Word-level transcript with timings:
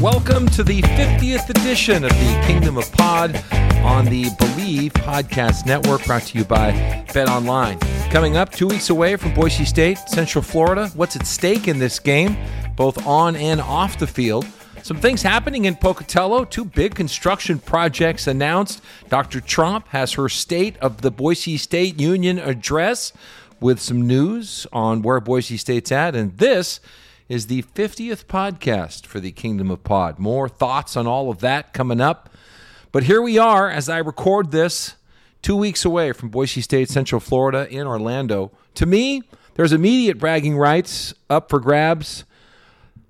Welcome 0.00 0.46
to 0.48 0.62
the 0.62 0.82
50th 0.82 1.48
edition 1.48 2.04
of 2.04 2.10
the 2.10 2.44
Kingdom 2.46 2.76
of 2.76 2.92
Pod 2.92 3.34
on 3.82 4.04
the 4.04 4.24
Bleav 4.24 4.90
Podcast 4.90 5.64
Network, 5.64 6.04
brought 6.04 6.22
to 6.24 6.38
you 6.38 6.44
by 6.44 6.72
Bet 7.14 7.30
Online. 7.30 7.78
Coming 8.10 8.36
up, 8.36 8.52
two 8.52 8.66
weeks 8.66 8.90
away 8.90 9.16
from 9.16 9.32
Boise 9.32 9.64
State, 9.64 9.96
Central 10.06 10.42
Florida. 10.42 10.88
What's 10.94 11.16
at 11.16 11.26
stake 11.26 11.66
in 11.66 11.78
this 11.78 11.98
game, 11.98 12.36
both 12.76 13.06
on 13.06 13.36
and 13.36 13.58
off 13.58 13.98
the 13.98 14.06
field? 14.06 14.46
Some 14.82 14.98
things 14.98 15.22
happening 15.22 15.64
in 15.64 15.76
Pocatello, 15.76 16.44
two 16.44 16.66
big 16.66 16.94
construction 16.94 17.58
projects 17.58 18.26
announced. 18.26 18.82
Dr. 19.08 19.40
Tromp 19.40 19.86
has 19.88 20.12
her 20.12 20.28
State 20.28 20.76
of 20.76 21.00
the 21.00 21.10
Boise 21.10 21.56
State 21.56 21.98
Union 21.98 22.38
address 22.38 23.14
with 23.60 23.80
some 23.80 24.06
news 24.06 24.66
on 24.74 25.00
where 25.00 25.20
Boise 25.20 25.56
State's 25.56 25.90
at. 25.90 26.14
And 26.14 26.36
this 26.36 26.80
is 27.28 27.46
the 27.46 27.62
50th 27.62 28.26
podcast 28.26 29.06
for 29.06 29.18
the 29.20 29.32
Kingdom 29.32 29.70
of 29.70 29.82
Pod. 29.82 30.18
More 30.18 30.48
thoughts 30.48 30.96
on 30.96 31.06
all 31.06 31.30
of 31.30 31.40
that 31.40 31.72
coming 31.72 32.00
up. 32.00 32.30
But 32.92 33.04
here 33.04 33.20
we 33.20 33.36
are 33.36 33.68
as 33.68 33.88
I 33.88 33.98
record 33.98 34.52
this 34.52 34.94
two 35.42 35.56
weeks 35.56 35.84
away 35.84 36.12
from 36.12 36.28
Boise 36.28 36.60
State, 36.60 36.88
Central 36.88 37.20
Florida, 37.20 37.68
in 37.68 37.86
Orlando. 37.86 38.52
To 38.74 38.86
me, 38.86 39.22
there's 39.54 39.72
immediate 39.72 40.18
bragging 40.18 40.56
rights 40.56 41.14
up 41.28 41.50
for 41.50 41.58
grabs 41.60 42.24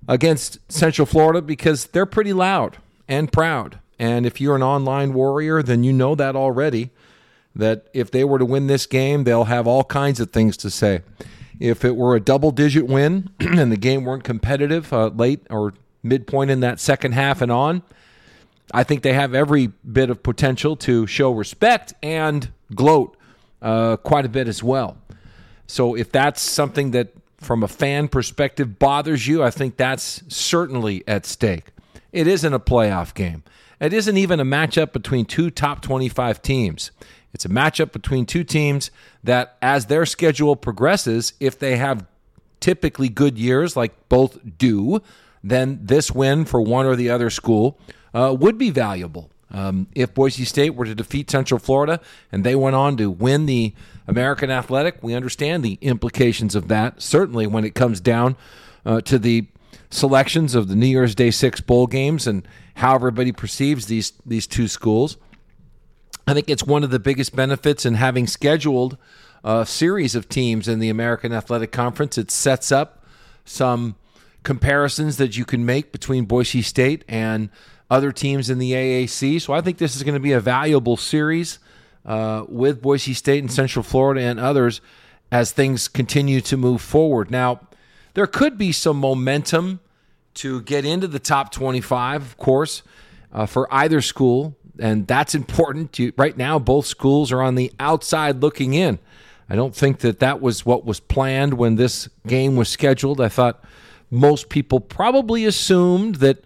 against 0.07 0.59
Central 0.71 1.05
Florida 1.05 1.41
because 1.41 1.87
they're 1.87 2.05
pretty 2.05 2.33
loud 2.33 2.77
and 3.07 3.31
proud. 3.31 3.79
And 3.99 4.25
if 4.25 4.41
you're 4.41 4.55
an 4.55 4.63
online 4.63 5.13
warrior, 5.13 5.61
then 5.61 5.83
you 5.83 5.93
know 5.93 6.15
that 6.15 6.35
already. 6.35 6.91
That 7.55 7.87
if 7.93 8.11
they 8.11 8.23
were 8.23 8.37
to 8.39 8.45
win 8.45 8.67
this 8.67 8.85
game, 8.85 9.23
they'll 9.23 9.45
have 9.45 9.67
all 9.67 9.83
kinds 9.83 10.19
of 10.19 10.31
things 10.31 10.57
to 10.57 10.69
say. 10.69 11.01
If 11.59 11.83
it 11.83 11.95
were 11.95 12.15
a 12.15 12.19
double 12.19 12.51
digit 12.51 12.87
win 12.87 13.29
and 13.39 13.71
the 13.71 13.77
game 13.77 14.03
weren't 14.03 14.23
competitive 14.23 14.91
uh, 14.93 15.07
late 15.07 15.45
or 15.49 15.73
midpoint 16.03 16.51
in 16.51 16.59
that 16.61 16.79
second 16.79 17.13
half 17.13 17.41
and 17.41 17.51
on, 17.51 17.83
I 18.73 18.83
think 18.83 19.01
they 19.01 19.13
have 19.13 19.33
every 19.33 19.67
bit 19.67 20.09
of 20.09 20.21
potential 20.23 20.75
to 20.77 21.07
show 21.07 21.31
respect 21.31 21.93
and 22.03 22.49
gloat 22.75 23.15
uh, 23.61 23.97
quite 23.97 24.25
a 24.25 24.29
bit 24.29 24.47
as 24.47 24.61
well. 24.61 24.97
So 25.67 25.95
if 25.95 26.11
that's 26.11 26.41
something 26.41 26.91
that, 26.91 27.13
from 27.37 27.63
a 27.63 27.67
fan 27.67 28.07
perspective, 28.07 28.79
bothers 28.79 29.27
you, 29.27 29.43
I 29.43 29.51
think 29.51 29.77
that's 29.77 30.23
certainly 30.27 31.03
at 31.07 31.25
stake. 31.25 31.71
It 32.11 32.27
isn't 32.27 32.53
a 32.53 32.59
playoff 32.59 33.13
game. 33.13 33.43
It 33.79 33.93
isn't 33.93 34.17
even 34.17 34.39
a 34.39 34.45
matchup 34.45 34.91
between 34.91 35.25
two 35.25 35.51
top 35.51 35.81
25 35.81 36.41
teams. 36.41 36.91
It's 37.37 37.45
a 37.45 37.49
matchup 37.49 37.91
between 37.91 38.25
two 38.25 38.43
teams 38.43 38.89
that, 39.23 39.57
as 39.61 39.85
their 39.85 40.07
schedule 40.07 40.55
progresses, 40.55 41.33
if 41.39 41.59
they 41.59 41.77
have 41.77 42.03
typically 42.59 43.09
good 43.09 43.37
years, 43.37 43.77
like 43.77 44.09
both 44.09 44.39
do, 44.57 45.03
then 45.43 45.77
this 45.83 46.09
win 46.09 46.45
for 46.45 46.59
one 46.59 46.87
or 46.87 46.95
the 46.95 47.11
other 47.11 47.29
school 47.29 47.77
uh, 48.11 48.35
would 48.39 48.57
be 48.57 48.71
valuable. 48.71 49.29
Um, 49.51 49.85
if 49.93 50.15
Boise 50.15 50.45
State 50.45 50.73
were 50.73 50.85
to 50.85 50.95
defeat 50.95 51.29
Central 51.29 51.59
Florida 51.59 52.01
and 52.31 52.43
they 52.43 52.55
went 52.55 52.75
on 52.75 52.97
to 52.97 53.11
win 53.11 53.45
the 53.45 53.75
American 54.07 54.49
Athletic, 54.49 55.03
we 55.03 55.13
understand 55.13 55.63
the 55.63 55.77
implications 55.79 56.55
of 56.55 56.69
that. 56.69 57.03
Certainly, 57.03 57.45
when 57.45 57.65
it 57.65 57.75
comes 57.75 57.99
down 57.99 58.35
uh, 58.83 59.01
to 59.01 59.19
the 59.19 59.45
selections 59.91 60.55
of 60.55 60.69
the 60.69 60.75
New 60.75 60.87
Year's 60.87 61.13
Day 61.13 61.29
Six 61.29 61.61
bowl 61.61 61.85
games 61.85 62.25
and 62.25 62.47
how 62.73 62.95
everybody 62.95 63.31
perceives 63.31 63.85
these 63.85 64.13
these 64.25 64.47
two 64.47 64.67
schools. 64.67 65.17
I 66.27 66.33
think 66.33 66.49
it's 66.49 66.65
one 66.65 66.83
of 66.83 66.89
the 66.89 66.99
biggest 66.99 67.33
benefits 67.33 67.85
in 67.85 67.93
having 67.93 68.27
scheduled 68.27 68.97
a 69.45 69.65
series 69.65 70.13
of 70.13 70.27
teams 70.27 70.67
in 70.67 70.79
the 70.79 70.89
American 70.89 71.31
Athletic 71.31 71.71
Conference. 71.71 72.17
It 72.17 72.31
sets 72.31 72.69
up 72.69 73.05
some 73.45 73.95
comparisons 74.43 75.15
that 75.17 75.37
you 75.37 75.45
can 75.45 75.65
make 75.65 75.93
between 75.93 76.25
Boise 76.25 76.61
State 76.61 77.05
and 77.07 77.49
other 77.89 78.11
teams 78.11 78.49
in 78.49 78.59
the 78.59 78.73
AAC. 78.73 79.41
So 79.41 79.53
I 79.53 79.61
think 79.61 79.77
this 79.77 79.95
is 79.95 80.03
going 80.03 80.15
to 80.15 80.19
be 80.19 80.33
a 80.33 80.41
valuable 80.41 80.97
series 80.97 81.59
uh, 82.05 82.43
with 82.49 82.81
Boise 82.81 83.13
State 83.13 83.39
and 83.39 83.51
Central 83.51 83.81
Florida 83.81 84.19
and 84.19 84.37
others 84.37 84.81
as 85.31 85.53
things 85.53 85.87
continue 85.87 86.41
to 86.41 86.57
move 86.57 86.81
forward. 86.81 87.31
Now, 87.31 87.61
there 88.15 88.27
could 88.27 88.57
be 88.57 88.73
some 88.73 88.97
momentum 88.97 89.79
to 90.35 90.61
get 90.63 90.83
into 90.83 91.07
the 91.07 91.19
top 91.19 91.53
25, 91.53 92.21
of 92.21 92.37
course, 92.37 92.83
uh, 93.31 93.45
for 93.45 93.73
either 93.73 94.01
school 94.01 94.57
and 94.79 95.07
that's 95.07 95.35
important. 95.35 95.99
Right 96.17 96.37
now, 96.37 96.59
both 96.59 96.85
schools 96.85 97.31
are 97.31 97.41
on 97.41 97.55
the 97.55 97.71
outside 97.79 98.41
looking 98.41 98.73
in. 98.73 98.99
I 99.49 99.55
don't 99.55 99.75
think 99.75 99.99
that 99.99 100.19
that 100.19 100.41
was 100.41 100.65
what 100.65 100.85
was 100.85 100.99
planned 100.99 101.53
when 101.53 101.75
this 101.75 102.09
game 102.25 102.55
was 102.55 102.69
scheduled. 102.69 103.21
I 103.21 103.29
thought 103.29 103.63
most 104.11 104.49
people 104.49 104.79
probably 104.79 105.45
assumed 105.45 106.15
that 106.15 106.43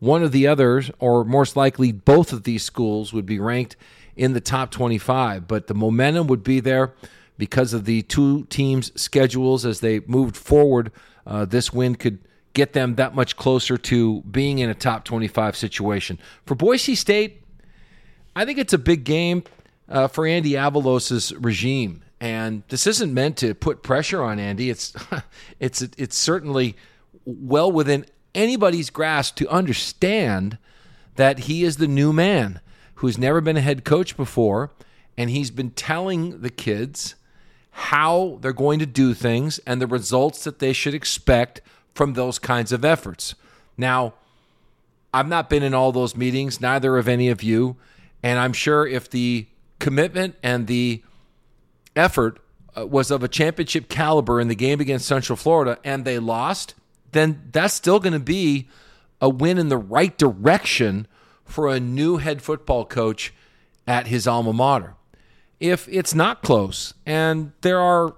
one 0.00 0.22
of 0.22 0.32
the 0.32 0.46
others, 0.46 0.90
or 0.98 1.24
most 1.24 1.56
likely 1.56 1.92
both 1.92 2.32
of 2.32 2.42
these 2.42 2.62
schools, 2.62 3.12
would 3.12 3.26
be 3.26 3.38
ranked 3.38 3.76
in 4.16 4.32
the 4.32 4.40
top 4.40 4.70
25. 4.70 5.46
But 5.46 5.66
the 5.66 5.74
momentum 5.74 6.26
would 6.26 6.42
be 6.42 6.60
there 6.60 6.92
because 7.38 7.72
of 7.72 7.84
the 7.84 8.02
two 8.02 8.44
teams' 8.44 8.92
schedules 9.00 9.64
as 9.64 9.80
they 9.80 10.00
moved 10.00 10.36
forward. 10.36 10.92
Uh, 11.26 11.44
this 11.44 11.72
win 11.72 11.94
could 11.94 12.18
get 12.52 12.72
them 12.72 12.94
that 12.96 13.14
much 13.14 13.36
closer 13.36 13.76
to 13.76 14.22
being 14.22 14.58
in 14.58 14.70
a 14.70 14.74
top 14.74 15.04
25 15.04 15.56
situation. 15.56 16.18
For 16.46 16.54
Boise 16.54 16.94
State, 16.94 17.42
I 18.36 18.44
think 18.44 18.58
it's 18.58 18.72
a 18.72 18.78
big 18.78 19.04
game 19.04 19.44
uh, 19.88 20.08
for 20.08 20.26
Andy 20.26 20.52
Avalos' 20.52 21.32
regime, 21.38 22.02
and 22.20 22.62
this 22.68 22.86
isn't 22.86 23.12
meant 23.12 23.36
to 23.38 23.54
put 23.54 23.82
pressure 23.82 24.22
on 24.22 24.38
Andy. 24.38 24.70
It's 24.70 24.92
it's 25.60 25.82
it's 25.82 26.16
certainly 26.16 26.76
well 27.24 27.70
within 27.70 28.06
anybody's 28.34 28.90
grasp 28.90 29.36
to 29.36 29.48
understand 29.48 30.58
that 31.16 31.40
he 31.40 31.64
is 31.64 31.76
the 31.76 31.86
new 31.86 32.12
man 32.12 32.60
who's 32.96 33.18
never 33.18 33.40
been 33.40 33.56
a 33.56 33.60
head 33.60 33.84
coach 33.84 34.16
before, 34.16 34.72
and 35.16 35.30
he's 35.30 35.50
been 35.50 35.70
telling 35.70 36.40
the 36.40 36.50
kids 36.50 37.14
how 37.70 38.38
they're 38.40 38.52
going 38.52 38.78
to 38.78 38.86
do 38.86 39.14
things 39.14 39.58
and 39.60 39.80
the 39.80 39.86
results 39.86 40.44
that 40.44 40.58
they 40.58 40.72
should 40.72 40.94
expect 40.94 41.60
from 41.94 42.14
those 42.14 42.38
kinds 42.38 42.72
of 42.72 42.84
efforts. 42.84 43.34
Now, 43.76 44.14
I've 45.12 45.28
not 45.28 45.48
been 45.48 45.62
in 45.62 45.74
all 45.74 45.92
those 45.92 46.16
meetings, 46.16 46.60
neither 46.60 46.96
of 46.98 47.08
any 47.08 47.28
of 47.28 47.42
you. 47.42 47.76
And 48.24 48.38
I'm 48.38 48.54
sure 48.54 48.86
if 48.86 49.10
the 49.10 49.46
commitment 49.78 50.36
and 50.42 50.66
the 50.66 51.04
effort 51.94 52.40
uh, 52.74 52.86
was 52.86 53.10
of 53.10 53.22
a 53.22 53.28
championship 53.28 53.90
caliber 53.90 54.40
in 54.40 54.48
the 54.48 54.54
game 54.54 54.80
against 54.80 55.06
Central 55.06 55.36
Florida 55.36 55.78
and 55.84 56.06
they 56.06 56.18
lost, 56.18 56.74
then 57.12 57.42
that's 57.52 57.74
still 57.74 58.00
going 58.00 58.14
to 58.14 58.18
be 58.18 58.66
a 59.20 59.28
win 59.28 59.58
in 59.58 59.68
the 59.68 59.76
right 59.76 60.16
direction 60.16 61.06
for 61.44 61.68
a 61.68 61.78
new 61.78 62.16
head 62.16 62.40
football 62.40 62.86
coach 62.86 63.34
at 63.86 64.06
his 64.06 64.26
alma 64.26 64.54
mater. 64.54 64.94
If 65.60 65.86
it's 65.88 66.14
not 66.14 66.42
close 66.42 66.94
and 67.04 67.52
there 67.60 67.78
are 67.78 68.14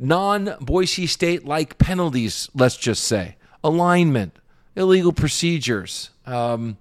non 0.00 0.56
Boise 0.60 1.06
State 1.06 1.44
like 1.44 1.78
penalties, 1.78 2.50
let's 2.56 2.76
just 2.76 3.04
say, 3.04 3.36
alignment, 3.62 4.36
illegal 4.74 5.12
procedures, 5.12 6.10
um, 6.26 6.76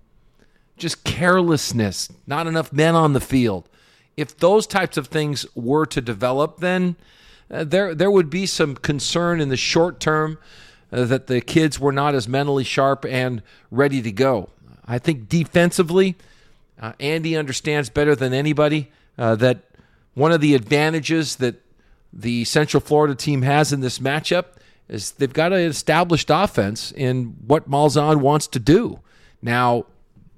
just 0.78 1.04
carelessness, 1.04 2.10
not 2.26 2.48
enough 2.48 2.74
men 2.74 2.96
on 2.96 3.14
the 3.14 3.20
field. 3.20 3.70
If 4.16 4.38
those 4.38 4.68
types 4.68 4.98
of 4.98 5.08
things 5.08 5.46
were 5.56 5.86
to 5.88 6.02
develop, 6.02 6.60
then 6.60 6.96
uh, 7.50 7.64
there 7.64 7.96
there 7.96 8.12
would 8.12 8.30
be 8.30 8.46
some 8.46 8.76
concern 8.76 9.40
in 9.40 9.50
the 9.50 9.58
short 9.58 10.00
term 10.00 10.38
uh, 10.92 11.06
that 11.06 11.28
the 11.28 11.42
kids 11.42 11.80
were 11.80 11.92
not 11.92 12.16
as 12.16 12.28
mentally 12.28 12.64
sharp 12.64 13.06
and 13.06 13.42
ready 13.72 14.02
to 14.02 14.12
go. 14.12 14.50
I 14.86 15.00
think 15.00 15.30
defensively, 15.30 16.16
uh, 16.80 16.94
Andy 17.00 17.36
understands 17.36 17.90
better 17.90 18.16
than 18.16 18.34
anybody 18.34 18.92
uh, 19.18 19.36
that 19.36 19.64
one 20.14 20.32
of 20.32 20.42
the 20.42 20.54
advantages 20.54 21.38
that 21.38 21.56
the 22.12 22.46
Central 22.46 22.82
Florida 22.82 23.16
team 23.16 23.42
has 23.42 23.74
in 23.74 23.80
this 23.80 24.00
matchup 24.00 24.46
is 24.88 25.12
they've 25.12 25.34
got 25.34 25.54
an 25.54 25.62
established 25.62 26.30
offense 26.30 26.92
in 26.92 27.36
what 27.48 27.70
Malzahn 27.70 28.18
wants 28.18 28.48
to 28.48 28.60
do. 28.60 29.00
Now, 29.42 29.86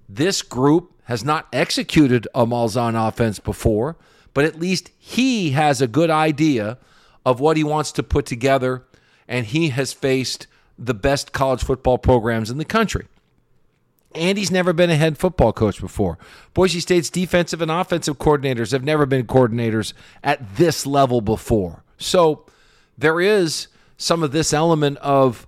this 0.08 0.42
group 0.42 0.94
has 1.06 1.24
not 1.24 1.48
executed 1.54 2.28
a 2.34 2.46
Malzahn 2.46 2.96
offense 3.08 3.40
before, 3.40 3.96
but 4.34 4.46
at 4.46 4.60
least 4.60 4.92
he 4.98 5.52
has 5.52 5.82
a 5.82 5.88
good 5.88 6.10
idea 6.10 6.78
of 7.26 7.40
what 7.40 7.58
he 7.58 7.64
wants 7.64 7.92
to 7.94 8.04
put 8.04 8.26
together, 8.26 8.84
and 9.28 9.48
he 9.48 9.70
has 9.70 9.94
faced 9.94 10.48
the 10.78 10.94
best 10.94 11.32
college 11.32 11.64
football 11.64 11.98
programs 11.98 12.52
in 12.52 12.58
the 12.58 12.66
country. 12.66 13.08
Andy's 14.14 14.52
never 14.52 14.74
been 14.74 14.90
a 14.90 14.96
head 14.96 15.18
football 15.18 15.52
coach 15.54 15.82
before. 15.82 16.18
Boise 16.54 16.80
State's 16.80 17.10
defensive 17.10 17.62
and 17.62 17.72
offensive 17.72 18.18
coordinators 18.18 18.72
have 18.72 18.84
never 18.84 19.06
been 19.06 19.28
coordinators 19.28 19.94
at 20.24 20.56
this 20.56 20.86
level 20.86 21.22
before. 21.22 21.84
So 21.98 22.46
there 22.98 23.20
is 23.20 23.68
some 23.98 24.24
of 24.24 24.32
this 24.32 24.54
element 24.54 24.98
of 25.00 25.48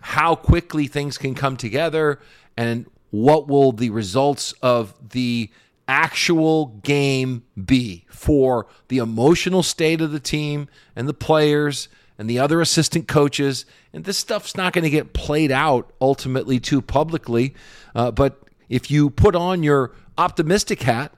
how 0.00 0.34
quickly 0.34 0.86
things 0.86 1.18
can 1.18 1.34
come 1.34 1.56
together 1.56 2.20
and 2.56 2.86
what 3.14 3.46
will 3.46 3.70
the 3.70 3.90
results 3.90 4.50
of 4.60 4.92
the 5.10 5.48
actual 5.86 6.66
game 6.82 7.44
be 7.64 8.04
for 8.08 8.66
the 8.88 8.98
emotional 8.98 9.62
state 9.62 10.00
of 10.00 10.10
the 10.10 10.18
team 10.18 10.68
and 10.96 11.08
the 11.08 11.14
players 11.14 11.88
and 12.18 12.28
the 12.28 12.40
other 12.40 12.60
assistant 12.60 13.06
coaches. 13.06 13.66
And 13.92 14.04
this 14.04 14.18
stuff's 14.18 14.56
not 14.56 14.72
going 14.72 14.82
to 14.82 14.90
get 14.90 15.12
played 15.12 15.52
out 15.52 15.92
ultimately 16.00 16.58
too 16.58 16.82
publicly. 16.82 17.54
Uh, 17.94 18.10
but 18.10 18.42
if 18.68 18.90
you 18.90 19.10
put 19.10 19.36
on 19.36 19.62
your 19.62 19.92
optimistic 20.18 20.82
hat 20.82 21.14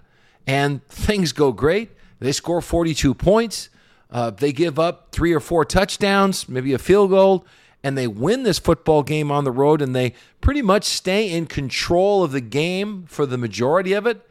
and 0.46 0.87
things 0.88 1.32
go 1.32 1.50
great, 1.50 1.93
they 2.19 2.32
score 2.32 2.60
42 2.60 3.14
points, 3.14 3.70
uh, 4.10 4.28
they 4.31 4.52
give 4.52 4.78
up 4.78 5.12
three 5.12 5.32
or 5.32 5.40
four 5.40 5.64
touchdowns, 5.64 6.46
maybe 6.46 6.75
a 6.75 6.78
field 6.78 7.08
goal, 7.08 7.46
and 7.87 7.97
they 7.97 8.09
win 8.09 8.43
this 8.43 8.59
football 8.59 9.05
game 9.05 9.31
on 9.31 9.44
the 9.44 9.53
road 9.53 9.81
and 9.81 9.94
they 9.94 10.12
pretty 10.41 10.61
much 10.61 10.83
stay 10.83 11.31
in 11.31 11.47
control 11.47 12.25
of 12.25 12.33
the 12.33 12.41
game 12.41 13.05
for 13.06 13.27
the 13.27 13.38
majority 13.38 13.93
of 13.93 14.09
it. 14.09 14.29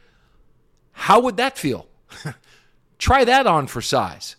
How 0.92 1.22
would 1.22 1.38
that 1.38 1.58
feel? 1.58 1.88
Try 3.00 3.24
that 3.24 3.48
on 3.48 3.68
for 3.68 3.80
size. 3.82 4.36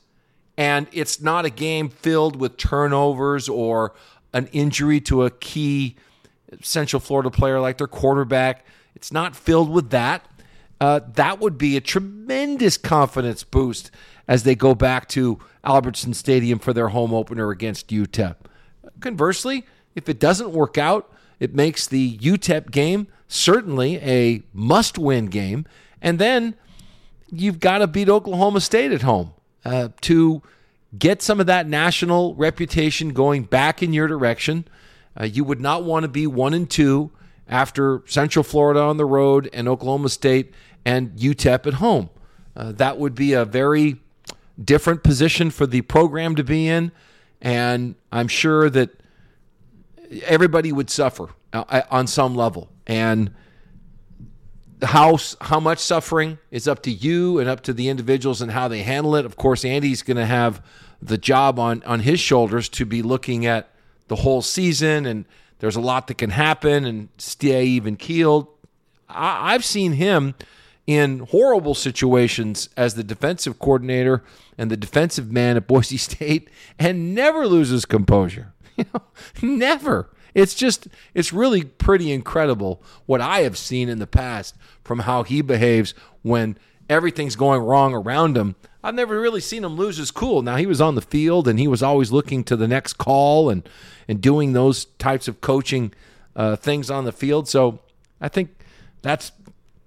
And 0.59 0.87
it's 0.93 1.19
not 1.19 1.47
a 1.47 1.51
game 1.51 1.89
filled 1.89 2.37
with 2.37 2.59
turnovers 2.59 3.49
or 3.49 3.95
an 4.35 4.49
injury 4.49 5.01
to 5.01 5.25
a 5.25 5.31
key 5.31 5.97
Central 6.61 7.01
Florida 7.01 7.31
player 7.31 7.59
like 7.59 7.79
their 7.79 7.87
quarterback. 7.87 8.67
It's 8.95 9.11
not 9.11 9.35
filled 9.35 9.71
with 9.71 9.89
that. 9.91 10.27
Uh, 10.79 11.01
that 11.15 11.41
would 11.41 11.57
be 11.57 11.75
a 11.79 11.81
tremendous 11.81 12.77
confidence 12.77 13.45
boost 13.45 13.91
as 14.29 14.43
they 14.43 14.55
go 14.55 14.75
back 14.75 15.09
to 15.09 15.39
Albertson 15.65 16.13
Stadium 16.13 16.59
for 16.59 16.75
their 16.75 16.89
home 16.89 17.15
opener 17.15 17.51
against 17.51 17.89
UTEP. 17.89 18.37
Conversely, 19.01 19.65
if 19.95 20.09
it 20.09 20.19
doesn't 20.19 20.51
work 20.51 20.79
out, 20.79 21.13
it 21.41 21.55
makes 21.55 21.87
the 21.87 22.17
UTEP 22.19 22.71
game 22.71 23.09
certainly 23.29 23.97
a 23.99 24.43
must 24.53 24.99
win 24.99 25.27
game. 25.27 25.67
And 26.01 26.19
then 26.19 26.55
you've 27.31 27.61
got 27.61 27.79
to 27.79 27.87
beat 27.87 28.09
Oklahoma 28.09 28.61
State 28.61 28.93
at 28.93 29.03
home 29.03 29.33
uh, 29.65 29.89
to 30.03 30.43
get 30.97 31.23
some 31.23 31.41
of 31.41 31.47
that 31.47 31.69
national 31.69 32.35
reputation 32.35 33.13
going 33.13 33.43
back 33.43 33.83
in 33.83 33.93
your 33.93 34.07
direction. 34.07 34.67
Uh, 35.19 35.25
you 35.25 35.45
would 35.45 35.61
not 35.61 35.85
want 35.85 36.05
to 36.05 36.09
be 36.09 36.27
one 36.27 36.55
and 36.55 36.71
two 36.71 37.11
after 37.49 38.03
Central 38.07 38.43
Florida 38.43 38.81
on 38.81 38.97
the 38.97 39.05
road 39.05 39.49
and 39.53 39.69
Oklahoma 39.69 40.09
State 40.09 40.53
and 40.85 41.11
UTEP 41.17 41.67
at 41.67 41.75
home. 41.75 42.11
Uh, 42.57 42.73
that 42.73 42.99
would 42.99 43.15
be 43.15 43.33
a 43.33 43.45
very 43.45 43.97
different 44.63 45.03
position 45.03 45.51
for 45.51 45.67
the 45.67 45.83
program 45.83 46.35
to 46.37 46.45
be 46.45 46.69
in. 46.69 46.93
And 47.41 47.95
I'm 48.11 48.29
sure 48.29 48.71
that 48.71 48.91
everybody 50.25 50.73
would 50.73 50.91
suffer 50.91 51.29
uh, 51.53 51.83
on 51.91 52.07
some 52.07 52.35
level. 52.35 52.71
And 52.87 53.35
how 54.83 55.19
how 55.41 55.59
much 55.59 55.79
suffering 55.79 56.39
is 56.51 56.69
up 56.69 56.83
to 56.83 56.91
you 56.91 57.39
and 57.39 57.49
up 57.49 57.63
to 57.63 57.73
the 57.73 57.89
individuals 57.89 58.43
and 58.43 58.53
how 58.53 58.69
they 58.69 58.83
handle 58.83 59.17
it. 59.17 59.25
Of 59.25 59.37
course, 59.37 59.65
Andy's 59.65 60.03
going 60.03 60.17
to 60.17 60.27
have 60.27 60.63
the 61.01 61.19
job 61.19 61.59
on 61.59 61.83
on 61.85 62.01
his 62.01 62.21
shoulders 62.21 62.69
to 62.71 62.85
be 62.85 63.03
looking 63.03 63.47
at 63.47 63.71
the 64.09 64.17
whole 64.17 64.43
season, 64.43 65.07
and 65.07 65.25
there's 65.59 65.77
a 65.77 65.81
lot 65.81 66.07
that 66.09 66.19
can 66.19 66.31
happen 66.31 66.85
and 66.85 67.09
stay 67.19 67.65
even 67.65 67.97
keeled. 67.97 68.49
I, 69.09 69.55
I've 69.55 69.65
seen 69.65 69.93
him 69.93 70.35
in 70.87 71.21
horrible 71.21 71.75
situations 71.75 72.69
as 72.77 72.95
the 72.95 73.05
defensive 73.05 73.59
coordinator 73.59 74.23
and 74.57 74.71
the 74.71 74.77
defensive 74.77 75.31
man 75.33 75.57
at 75.57 75.67
Boise 75.67 75.97
State, 75.97 76.49
and 76.79 77.15
never 77.15 77.47
loses 77.47 77.85
composure. 77.85 78.53
Never. 79.43 80.11
It's 80.35 80.55
just, 80.55 80.87
it's 81.15 81.33
really 81.33 81.65
pretty 81.65 82.13
incredible 82.13 82.83
what 83.07 83.23
I 83.23 83.41
have 83.41 83.57
seen 83.57 83.89
in 83.89 83.99
the 83.99 84.07
past 84.07 84.55
from 84.85 85.01
how 85.01 85.23
he 85.23 85.41
behaves 85.41 85.95
when 86.23 86.59
everything's 86.91 87.37
going 87.37 87.63
wrong 87.63 87.95
around 87.95 88.37
him. 88.37 88.55
I've 88.85 88.95
never 88.95 89.21
really 89.21 89.41
seen 89.41 89.65
him 89.65 89.77
lose 89.77 89.97
his 89.97 90.11
cool. 90.11 90.43
Now 90.43 90.57
he 90.57 90.67
was 90.67 90.81
on 90.81 90.95
the 90.95 91.03
field 91.03 91.49
and 91.49 91.59
he 91.59 91.67
was 91.67 91.83
always 91.83 92.13
looking 92.13 92.45
to 92.45 92.57
the 92.57 92.69
next 92.69 92.95
call 92.95 93.51
and 93.51 93.69
and 94.07 94.21
doing 94.21 94.53
those 94.53 94.85
types 94.85 95.27
of 95.27 95.41
coaching 95.41 95.93
uh, 96.37 96.55
things 96.55 96.91
on 96.91 97.05
the 97.05 97.13
field. 97.13 97.49
So 97.49 97.81
I 98.21 98.29
think 98.29 98.51
that's 99.03 99.33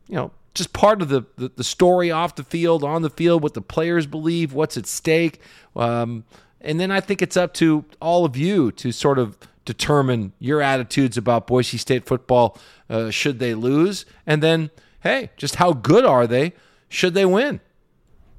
you 0.08 0.16
know 0.16 0.32
just 0.54 0.74
part 0.74 1.02
of 1.02 1.10
the, 1.10 1.24
the, 1.38 1.52
the 1.56 1.64
story 1.64 2.12
off 2.12 2.36
the 2.36 2.44
field, 2.44 2.84
on 2.84 3.02
the 3.02 3.10
field, 3.10 3.44
what 3.44 3.54
the 3.54 3.62
players 3.62 4.06
believe, 4.06 4.54
what's 4.54 4.78
at 4.78 4.86
stake. 4.86 5.42
Um, 5.76 6.26
and 6.62 6.80
then 6.80 6.92
I 6.92 7.00
think 7.00 7.22
it's 7.22 7.38
up 7.38 7.54
to 7.56 7.86
all 8.02 8.26
of 8.26 8.36
you 8.36 8.72
to 8.74 8.92
sort 8.92 9.20
of 9.20 9.38
determine 9.66 10.34
your 10.40 10.62
attitudes 10.62 11.18
about 11.18 11.48
Boise 11.48 11.78
State 11.78 12.06
football 12.06 12.58
uh, 12.90 13.10
should 13.12 13.40
they 13.40 13.54
lose. 13.54 14.06
And 14.26 14.42
then, 14.42 14.72
hey, 15.02 15.30
just 15.38 15.56
how 15.56 15.74
good 15.74 16.06
are 16.06 16.28
they 16.28 16.54
should 16.90 17.14
they 17.14 17.26
win? 17.26 17.62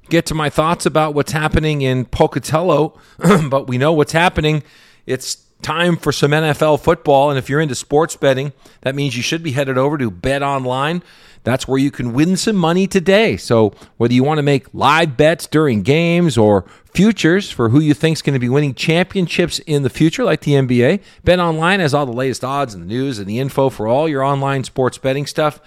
Get 0.09 0.25
to 0.27 0.35
my 0.35 0.49
thoughts 0.49 0.85
about 0.85 1.15
what's 1.15 1.31
happening 1.31 1.81
in 1.81 2.05
Pocatello, 2.05 2.99
but 3.49 3.67
we 3.67 3.77
know 3.77 3.93
what's 3.93 4.11
happening. 4.11 4.61
It's 5.05 5.37
time 5.61 5.95
for 5.95 6.11
some 6.11 6.31
NFL 6.31 6.81
football. 6.81 7.29
And 7.29 7.39
if 7.39 7.49
you're 7.49 7.61
into 7.61 7.75
sports 7.75 8.17
betting, 8.17 8.51
that 8.81 8.93
means 8.93 9.15
you 9.15 9.23
should 9.23 9.41
be 9.41 9.53
headed 9.53 9.77
over 9.77 9.97
to 9.97 10.11
Bet 10.11 10.43
Online. 10.43 11.01
That's 11.43 11.67
where 11.67 11.79
you 11.79 11.89
can 11.89 12.13
win 12.13 12.37
some 12.37 12.55
money 12.55 12.85
today. 12.85 13.35
So, 13.35 13.73
whether 13.97 14.13
you 14.13 14.23
want 14.23 14.37
to 14.37 14.43
make 14.43 14.73
live 14.73 15.17
bets 15.17 15.47
during 15.47 15.81
games 15.81 16.37
or 16.37 16.65
futures 16.93 17.49
for 17.49 17.69
who 17.69 17.79
you 17.79 17.93
think 17.93 18.17
is 18.17 18.21
going 18.21 18.33
to 18.33 18.39
be 18.39 18.49
winning 18.49 18.75
championships 18.75 19.59
in 19.59 19.81
the 19.83 19.89
future, 19.89 20.23
like 20.23 20.41
the 20.41 20.53
NBA, 20.53 21.01
Bet 21.23 21.39
Online 21.39 21.79
has 21.79 21.93
all 21.93 22.05
the 22.05 22.11
latest 22.11 22.43
odds 22.43 22.73
and 22.73 22.83
the 22.83 22.87
news 22.87 23.17
and 23.17 23.27
the 23.27 23.39
info 23.39 23.69
for 23.69 23.87
all 23.87 24.07
your 24.07 24.23
online 24.23 24.63
sports 24.63 24.97
betting 24.97 25.25
stuff. 25.25 25.59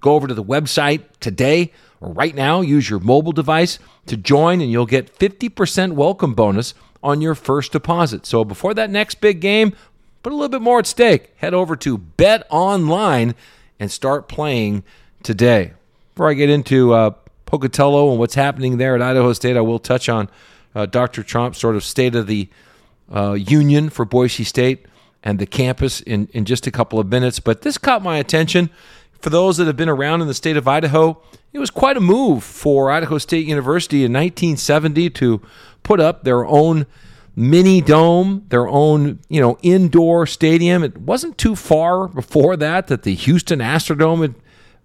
Go 0.00 0.14
over 0.14 0.26
to 0.26 0.34
the 0.34 0.42
website 0.42 1.04
today 1.20 1.72
or 2.00 2.12
right 2.12 2.34
now. 2.34 2.60
Use 2.60 2.90
your 2.90 3.00
mobile 3.00 3.32
device 3.32 3.78
to 4.06 4.16
join, 4.16 4.60
and 4.60 4.70
you'll 4.70 4.86
get 4.86 5.16
50% 5.16 5.92
welcome 5.92 6.34
bonus 6.34 6.74
on 7.02 7.20
your 7.20 7.36
first 7.36 7.70
deposit. 7.70 8.26
So, 8.26 8.44
before 8.44 8.74
that 8.74 8.90
next 8.90 9.20
big 9.20 9.40
game, 9.40 9.76
put 10.24 10.32
a 10.32 10.34
little 10.34 10.48
bit 10.48 10.62
more 10.62 10.80
at 10.80 10.86
stake. 10.88 11.32
Head 11.36 11.54
over 11.54 11.76
to 11.76 11.98
Bet 11.98 12.46
Online 12.50 13.36
and 13.78 13.90
start 13.90 14.28
playing 14.28 14.82
today. 15.22 15.72
Before 16.14 16.28
I 16.28 16.34
get 16.34 16.50
into 16.50 16.92
uh, 16.92 17.10
Pocatello 17.46 18.10
and 18.10 18.18
what's 18.18 18.34
happening 18.34 18.78
there 18.78 18.94
at 18.94 19.02
Idaho 19.02 19.32
State, 19.32 19.56
I 19.56 19.60
will 19.60 19.78
touch 19.78 20.08
on 20.08 20.28
uh, 20.74 20.86
Dr. 20.86 21.22
Tromp's 21.22 21.58
sort 21.58 21.76
of 21.76 21.84
state 21.84 22.14
of 22.14 22.26
the 22.26 22.48
uh, 23.14 23.32
union 23.32 23.90
for 23.90 24.04
Boise 24.04 24.44
State 24.44 24.86
and 25.22 25.38
the 25.38 25.46
campus 25.46 26.00
in, 26.00 26.28
in 26.32 26.44
just 26.44 26.66
a 26.66 26.70
couple 26.70 26.98
of 26.98 27.08
minutes. 27.08 27.40
But 27.40 27.62
this 27.62 27.78
caught 27.78 28.02
my 28.02 28.18
attention. 28.18 28.70
For 29.20 29.30
those 29.30 29.58
that 29.58 29.66
have 29.66 29.76
been 29.76 29.88
around 29.88 30.22
in 30.22 30.28
the 30.28 30.34
state 30.34 30.56
of 30.56 30.66
Idaho, 30.66 31.20
it 31.52 31.58
was 31.58 31.70
quite 31.70 31.96
a 31.96 32.00
move 32.00 32.42
for 32.42 32.90
Idaho 32.90 33.18
State 33.18 33.46
University 33.46 33.98
in 33.98 34.12
1970 34.12 35.10
to 35.10 35.42
put 35.82 36.00
up 36.00 36.24
their 36.24 36.46
own 36.46 36.86
mini 37.36 37.80
dome, 37.80 38.46
their 38.48 38.68
own, 38.68 39.18
you 39.28 39.40
know, 39.40 39.58
indoor 39.62 40.26
stadium. 40.26 40.82
It 40.82 40.98
wasn't 40.98 41.36
too 41.36 41.56
far 41.56 42.08
before 42.08 42.56
that 42.56 42.86
that 42.86 43.02
the 43.02 43.14
Houston 43.14 43.58
Astrodome 43.58 44.22
had 44.22 44.34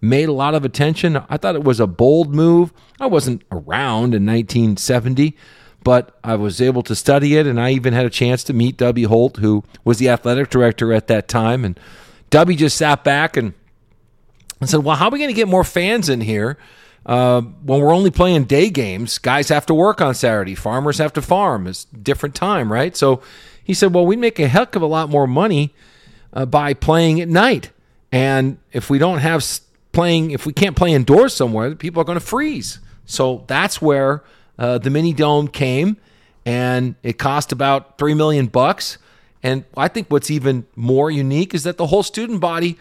made 0.02 0.30
a 0.30 0.34
lot 0.34 0.56
of 0.56 0.66
attention. 0.66 1.18
I 1.30 1.38
thought 1.38 1.56
it 1.56 1.64
was 1.64 1.80
a 1.80 1.88
bold 1.88 2.34
move. 2.34 2.72
I 3.00 3.08
wasn't 3.08 3.44
around 3.52 4.14
in 4.14 4.26
1970, 4.26 5.36
but 5.84 6.18
I 6.24 6.36
was 6.36 6.62
able 6.62 6.84
to 6.84 6.96
study 6.96 7.36
it, 7.38 7.48
and 7.48 7.60
I 7.60 7.72
even 7.72 7.94
had 7.94 8.06
a 8.06 8.10
chance 8.10 8.44
to 8.46 8.54
meet 8.54 8.78
Dubby 8.78 9.06
Holt, 9.06 9.38
who 9.38 9.64
was 9.84 9.98
the 10.00 10.10
athletic 10.10 10.50
director 10.50 10.94
at 10.94 11.08
that 11.08 11.28
time. 11.28 11.66
And 11.66 11.80
Dubby 12.32 12.58
just 12.58 12.78
sat 12.78 13.04
back 13.04 13.38
and, 13.38 13.54
and 14.60 14.70
said, 14.70 14.84
Well, 14.84 14.96
how 14.96 15.08
are 15.08 15.12
we 15.12 15.20
going 15.20 15.30
to 15.30 15.34
get 15.34 15.48
more 15.48 15.64
fans 15.64 16.10
in 16.10 16.22
here? 16.22 16.58
Uh, 17.06 17.42
when 17.42 17.82
we're 17.82 17.94
only 17.94 18.10
playing 18.10 18.46
day 18.46 18.70
games, 18.70 19.20
guys 19.20 19.50
have 19.50 19.66
to 19.68 19.76
work 19.76 20.02
on 20.02 20.16
Saturday. 20.16 20.56
Farmers 20.56 20.98
have 20.98 21.14
to 21.14 21.22
farm. 21.22 21.68
It's 21.68 21.86
different 21.86 22.34
time, 22.34 22.72
right? 22.72 22.98
So 22.98 23.22
He 23.64 23.76
said, 23.76 23.94
"Well, 23.94 24.06
we 24.06 24.16
make 24.16 24.40
a 24.40 24.48
heck 24.48 24.76
of 24.76 24.82
a 24.82 24.88
lot 24.88 25.10
more 25.10 25.28
money 25.28 25.74
uh, 26.34 26.46
by 26.46 26.74
playing 26.74 27.22
at 27.22 27.28
night, 27.30 27.70
and 28.12 28.58
if 28.72 28.90
we 28.90 28.98
don't 28.98 29.20
have 29.20 29.44
playing, 29.96 30.30
if 30.32 30.46
we 30.46 30.54
can't 30.54 30.76
play 30.76 30.94
indoors 30.94 31.34
somewhere, 31.34 31.74
people 31.74 32.00
are 32.02 32.06
going 32.06 32.20
to 32.20 32.26
freeze." 32.26 32.80
So 33.06 33.44
that's 33.48 33.82
where 33.82 34.24
uh, 34.60 34.78
the 34.78 34.90
mini 34.90 35.14
dome 35.14 35.48
came, 35.48 35.98
and 36.46 36.96
it 37.02 37.18
cost 37.18 37.52
about 37.52 37.98
three 37.98 38.14
million 38.14 38.48
bucks. 38.48 38.98
And 39.42 39.64
I 39.78 39.88
think 39.88 40.08
what's 40.10 40.32
even 40.32 40.66
more 40.76 41.10
unique 41.10 41.54
is 41.54 41.64
that 41.64 41.78
the 41.78 41.88
whole 41.88 42.04
student 42.04 42.40
body 42.40 42.78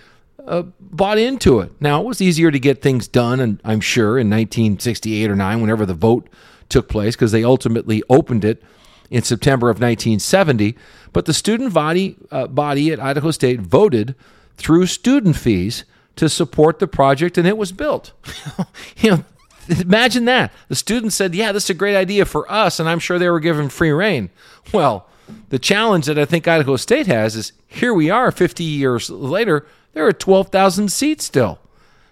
uh, 0.47 0.63
bought 0.81 1.19
into 1.19 1.61
it. 1.61 1.73
Now 1.81 2.01
it 2.01 2.07
was 2.07 2.21
easier 2.21 2.51
to 2.51 2.59
get 2.59 2.83
things 2.83 3.09
done, 3.09 3.41
and 3.41 3.61
I'm 3.65 3.81
sure 3.81 4.19
in 4.19 4.29
1968 4.29 5.31
or 5.31 5.37
nine, 5.37 5.61
whenever 5.61 5.87
the 5.87 5.95
vote 5.95 6.29
took 6.69 6.89
place, 6.89 7.15
because 7.17 7.33
they 7.33 7.45
ultimately 7.45 8.03
opened 8.09 8.45
it 8.45 8.63
in 9.11 9.23
September 9.23 9.69
of 9.69 9.77
1970. 9.77 10.77
But 11.13 11.27
the 11.27 11.35
student 11.35 11.73
body 11.73 12.17
uh, 12.31 12.47
body 12.47 12.93
at 12.93 13.01
Idaho 13.01 13.31
State 13.31 13.61
voted 13.61 14.15
through 14.57 14.87
student 14.87 15.37
fees 15.37 15.85
to 16.17 16.29
support 16.29 16.79
the 16.79 16.87
project, 16.87 17.39
and 17.39 17.47
it 17.47 17.57
was 17.57 17.73
built. 17.73 18.13
you 18.99 19.11
know, 19.11 19.25
imagine 19.69 20.25
that 20.27 20.53
the 20.69 20.75
students 20.75 21.17
said, 21.17 21.35
"Yeah, 21.35 21.53
this 21.53 21.65
is 21.65 21.71
a 21.71 21.75
great 21.75 21.97
idea 21.97 22.25
for 22.25 22.51
us," 22.51 22.81
and 22.81 22.89
I'm 22.89 22.99
sure 22.99 23.19
they 23.19 23.31
were 23.31 23.41
given 23.41 23.69
free 23.69 23.91
reign. 23.91 24.31
Well, 24.73 25.09
the 25.49 25.59
challenge 25.59 26.07
that 26.07 26.19
I 26.19 26.25
think 26.25 26.47
Idaho 26.47 26.77
State 26.77 27.07
has 27.07 27.37
is 27.37 27.53
here 27.67 27.95
we 27.95 28.11
are 28.11 28.31
50 28.31 28.63
years 28.63 29.09
later 29.11 29.67
there 29.95 30.07
are 30.07 30.13
12,000 30.13 30.91
seats 30.93 31.25
still. 31.25 31.59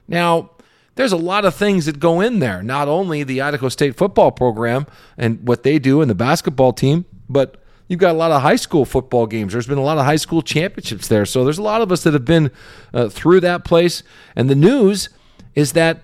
Now, 0.09 0.51
there's 0.95 1.13
a 1.13 1.17
lot 1.17 1.45
of 1.45 1.55
things 1.55 1.87
that 1.87 1.99
go 1.99 2.21
in 2.21 2.39
there, 2.39 2.63
not 2.63 2.89
only 2.89 3.23
the 3.23 3.41
Idaho 3.41 3.69
State 3.69 3.97
football 3.97 4.31
program 4.31 4.87
and 5.19 5.47
what 5.47 5.63
they 5.63 5.79
do 5.79 6.01
and 6.01 6.11
the 6.11 6.15
basketball 6.15 6.73
team, 6.73 7.05
but 7.29 7.62
you've 7.93 8.01
got 8.01 8.13
a 8.13 8.19
lot 8.19 8.31
of 8.31 8.41
high 8.41 8.57
school 8.57 8.87
football 8.87 9.27
games. 9.27 9.53
There's 9.53 9.67
been 9.67 9.77
a 9.77 9.83
lot 9.83 9.99
of 9.99 10.07
high 10.07 10.17
school 10.17 10.41
championships 10.41 11.09
there. 11.09 11.27
So 11.27 11.45
there's 11.45 11.59
a 11.59 11.63
lot 11.63 11.83
of 11.83 11.93
us 11.93 12.03
that 12.05 12.15
have 12.15 12.25
been 12.25 12.51
uh, 12.95 13.11
through 13.11 13.41
that 13.41 13.65
place. 13.65 14.03
And 14.35 14.49
the 14.49 14.55
news 14.55 15.11
is 15.55 15.75
that 15.75 16.01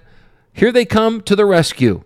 here 0.53 0.71
they 0.71 0.85
come 0.85 1.23
to 1.23 1.35
the 1.35 1.47
rescue. 1.47 2.05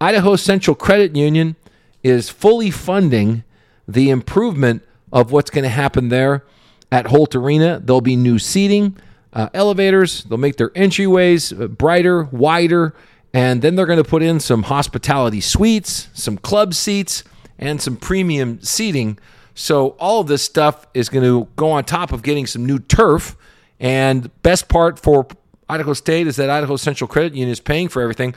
Idaho 0.00 0.34
Central 0.36 0.74
Credit 0.74 1.14
Union 1.14 1.56
is 2.02 2.30
fully 2.30 2.70
funding 2.70 3.44
the 3.86 4.08
improvement 4.08 4.82
of 5.12 5.30
what's 5.30 5.50
going 5.50 5.64
to 5.64 5.68
happen 5.68 6.08
there 6.08 6.44
at 6.90 7.08
Holt 7.08 7.34
Arena. 7.34 7.78
There'll 7.84 8.00
be 8.00 8.16
new 8.16 8.38
seating, 8.38 8.96
uh, 9.34 9.50
elevators. 9.52 10.24
They'll 10.24 10.38
make 10.38 10.56
their 10.56 10.70
entryways 10.70 11.60
uh, 11.60 11.68
brighter, 11.68 12.24
wider, 12.24 12.94
and 13.34 13.60
then 13.60 13.74
they're 13.74 13.84
going 13.84 14.02
to 14.02 14.08
put 14.08 14.22
in 14.22 14.40
some 14.40 14.62
hospitality 14.62 15.42
suites, 15.42 16.08
some 16.14 16.38
club 16.38 16.72
seats, 16.72 17.24
and 17.58 17.80
some 17.80 17.96
premium 17.96 18.60
seating. 18.62 19.18
So 19.54 19.90
all 19.98 20.20
of 20.20 20.26
this 20.26 20.42
stuff 20.42 20.86
is 20.94 21.08
going 21.08 21.24
to 21.24 21.48
go 21.56 21.70
on 21.70 21.84
top 21.84 22.12
of 22.12 22.22
getting 22.22 22.46
some 22.46 22.66
new 22.66 22.78
turf. 22.78 23.36
And 23.80 24.30
best 24.42 24.68
part 24.68 24.98
for 24.98 25.26
Idaho 25.68 25.92
State 25.92 26.26
is 26.26 26.36
that 26.36 26.50
Idaho 26.50 26.76
Central 26.76 27.08
Credit 27.08 27.34
Union 27.34 27.50
is 27.50 27.60
paying 27.60 27.88
for 27.88 28.02
everything. 28.02 28.34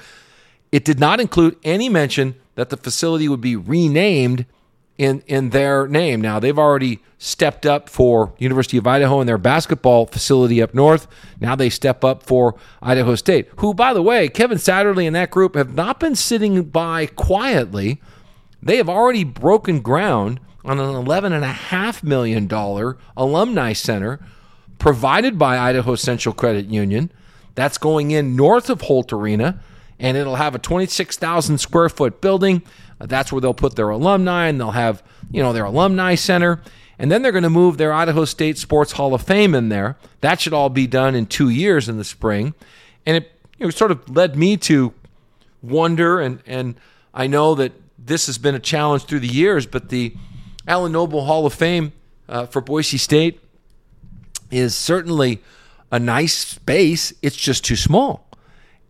It 0.72 0.86
did 0.86 1.00
not 1.00 1.20
include 1.20 1.58
any 1.64 1.90
mention 1.90 2.36
that 2.56 2.70
the 2.70 2.78
facility 2.78 3.28
would 3.28 3.42
be 3.42 3.56
renamed 3.56 4.46
in 4.98 5.24
in 5.28 5.50
their 5.52 5.88
name. 5.88 6.22
Now 6.22 6.40
they've 6.40 6.60
already 6.60 7.00
stepped 7.18 7.66
up 7.66 7.90
for 7.90 8.34
University 8.38 8.78
of 8.78 8.86
Idaho 8.86 9.20
and 9.20 9.28
their 9.28 9.38
basketball 9.38 10.06
facility 10.06 10.62
up 10.62 10.74
north. 10.74 11.08
Now 11.40 11.56
they 11.56 11.70
step 11.70 12.04
up 12.04 12.22
for 12.22 12.56
Idaho 12.82 13.16
State, 13.16 13.50
who, 13.58 13.74
by 13.74 13.94
the 13.94 14.02
way, 14.02 14.28
Kevin 14.28 14.58
Satterlee 14.58 15.08
and 15.08 15.16
that 15.16 15.32
group 15.32 15.56
have 15.56 15.74
not 15.74 16.00
been 16.00 16.16
sitting 16.16 16.64
by 16.64 17.08
quietly. 17.08 18.02
They 18.62 18.78
have 18.78 18.90
already 18.90 19.24
broken 19.24 19.82
ground 19.82 20.40
on 20.66 20.80
an 20.80 20.94
$11.5 21.06 22.04
million 22.04 22.48
alumni 23.16 23.74
center 23.74 24.20
provided 24.78 25.38
by 25.38 25.58
Idaho 25.58 25.96
Central 25.96 26.34
Credit 26.34 26.66
Union. 26.66 27.12
That's 27.56 27.78
going 27.78 28.12
in 28.12 28.36
north 28.36 28.70
of 28.70 28.82
Holt 28.82 29.12
Arena, 29.12 29.60
and 30.00 30.16
it'll 30.16 30.36
have 30.36 30.56
a 30.56 30.60
26,000 30.60 31.58
square 31.58 31.90
foot 31.90 32.22
building. 32.22 32.62
Uh, 33.00 33.06
that's 33.06 33.32
where 33.32 33.42
they'll 33.42 33.54
put 33.54 33.76
their 33.76 33.90
alumni 33.90 34.48
and 34.48 34.60
they'll 34.60 34.72
have, 34.72 35.04
you 35.32 35.42
know, 35.42 35.54
their 35.54 35.66
alumni 35.66 36.16
center. 36.16 36.62
And 36.98 37.12
then 37.12 37.22
they're 37.22 37.32
going 37.32 37.44
to 37.44 37.50
move 37.50 37.78
their 37.78 37.94
Idaho 37.94 38.26
State 38.26 38.58
Sports 38.58 38.94
Hall 38.94 39.14
of 39.14 39.22
Fame 39.22 39.56
in 39.56 39.70
there. 39.70 39.98
That 40.22 40.42
should 40.42 40.54
all 40.54 40.70
be 40.70 40.86
done 40.88 41.16
in 41.16 41.26
two 41.26 41.50
years 41.50 41.88
in 41.88 41.98
the 41.98 42.04
spring. 42.04 42.54
And 43.06 43.18
it 43.18 43.32
know, 43.60 43.70
sort 43.70 43.92
of 43.92 44.10
led 44.10 44.36
me 44.36 44.58
to 44.58 44.94
wonder, 45.62 46.20
and, 46.20 46.42
and 46.46 46.76
I 47.14 47.28
know 47.28 47.56
that 47.56 47.74
this 48.06 48.26
has 48.28 48.38
been 48.38 48.56
a 48.56 48.60
challenge 48.60 49.06
through 49.06 49.20
the 49.20 49.28
years, 49.28 49.66
but 49.66 49.90
the 49.90 50.16
Allen 50.68 50.92
Noble 50.92 51.26
Hall 51.26 51.46
of 51.46 51.54
Fame 51.54 51.94
uh, 52.28 52.46
for 52.46 52.62
Boise 52.62 52.98
State 52.98 53.40
is 54.52 54.76
certainly 54.76 55.42
a 55.92 56.00
nice 56.00 56.36
space. 56.36 57.14
It's 57.22 57.36
just 57.36 57.64
too 57.64 57.76
small. 57.76 58.28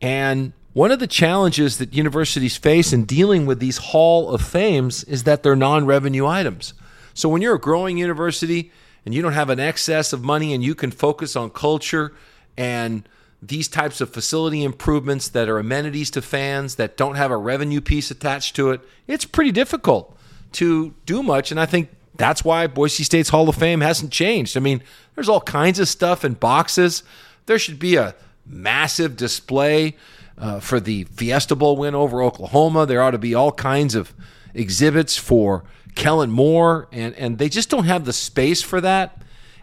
And 0.02 0.54
one 0.74 0.92
of 0.92 1.00
the 1.00 1.08
challenges 1.08 1.78
that 1.80 1.94
universities 1.94 2.56
face 2.56 2.94
in 2.94 3.06
dealing 3.06 3.46
with 3.46 3.60
these 3.60 3.78
Hall 3.78 4.30
of 4.30 4.42
Fames 4.42 5.04
is 5.06 5.24
that 5.24 5.44
they're 5.44 5.56
non 5.56 5.86
revenue 5.86 6.26
items. 6.26 6.74
So 7.14 7.28
when 7.28 7.42
you're 7.42 7.56
a 7.56 7.60
growing 7.60 7.98
university 7.98 8.72
and 9.06 9.14
you 9.14 9.22
don't 9.22 9.34
have 9.34 9.50
an 9.50 9.60
excess 9.60 10.14
of 10.14 10.24
money 10.24 10.54
and 10.54 10.64
you 10.64 10.76
can 10.76 10.92
focus 10.92 11.36
on 11.36 11.50
culture 11.50 12.14
and 12.58 13.08
these 13.42 13.68
types 13.68 14.02
of 14.02 14.10
facility 14.10 14.64
improvements 14.64 15.30
that 15.30 15.48
are 15.48 15.60
amenities 15.60 16.12
to 16.12 16.22
fans 16.22 16.76
that 16.76 16.98
don't 16.98 17.16
have 17.16 17.32
a 17.32 17.38
revenue 17.38 17.82
piece 17.82 18.12
attached 18.12 18.56
to 18.58 18.72
it, 18.72 18.82
it's 19.08 19.26
pretty 19.26 19.52
difficult 19.52 20.18
to 20.54 20.94
do 21.06 21.24
much. 21.24 21.52
And 21.52 21.60
I 21.60 21.66
think 21.66 21.90
that's 22.16 22.44
why 22.44 22.68
Boise 22.68 23.04
State's 23.04 23.30
Hall 23.30 23.48
of 23.48 23.56
Fame 23.56 23.82
hasn't 23.82 24.12
changed. 24.12 24.58
I 24.58 24.60
mean, 24.60 24.84
there's 25.16 25.30
all 25.30 25.42
kinds 25.42 25.80
of 25.80 25.88
stuff 25.88 26.26
in 26.26 26.34
boxes. 26.34 27.04
There 27.46 27.58
should 27.58 27.80
be 27.80 27.96
a 27.96 28.14
massive 28.46 29.16
display 29.16 29.96
uh, 30.38 30.60
for 30.60 30.80
the 30.80 31.06
Fiesta 31.06 31.56
Bowl 31.56 31.78
win 31.78 31.96
over 31.96 32.22
Oklahoma. 32.22 32.86
There 32.86 33.02
ought 33.02 33.12
to 33.12 33.18
be 33.18 33.36
all 33.36 33.52
kinds 33.52 33.96
of 33.96 34.14
exhibits 34.54 35.18
for 35.18 35.64
Kellen 35.96 36.32
Moore, 36.32 36.88
and, 36.92 37.16
and 37.16 37.38
they 37.38 37.50
just 37.50 37.70
don't 37.70 37.86
have 37.86 38.06
the 38.06 38.14
space 38.14 38.62
for 38.62 38.82
that. 38.82 39.22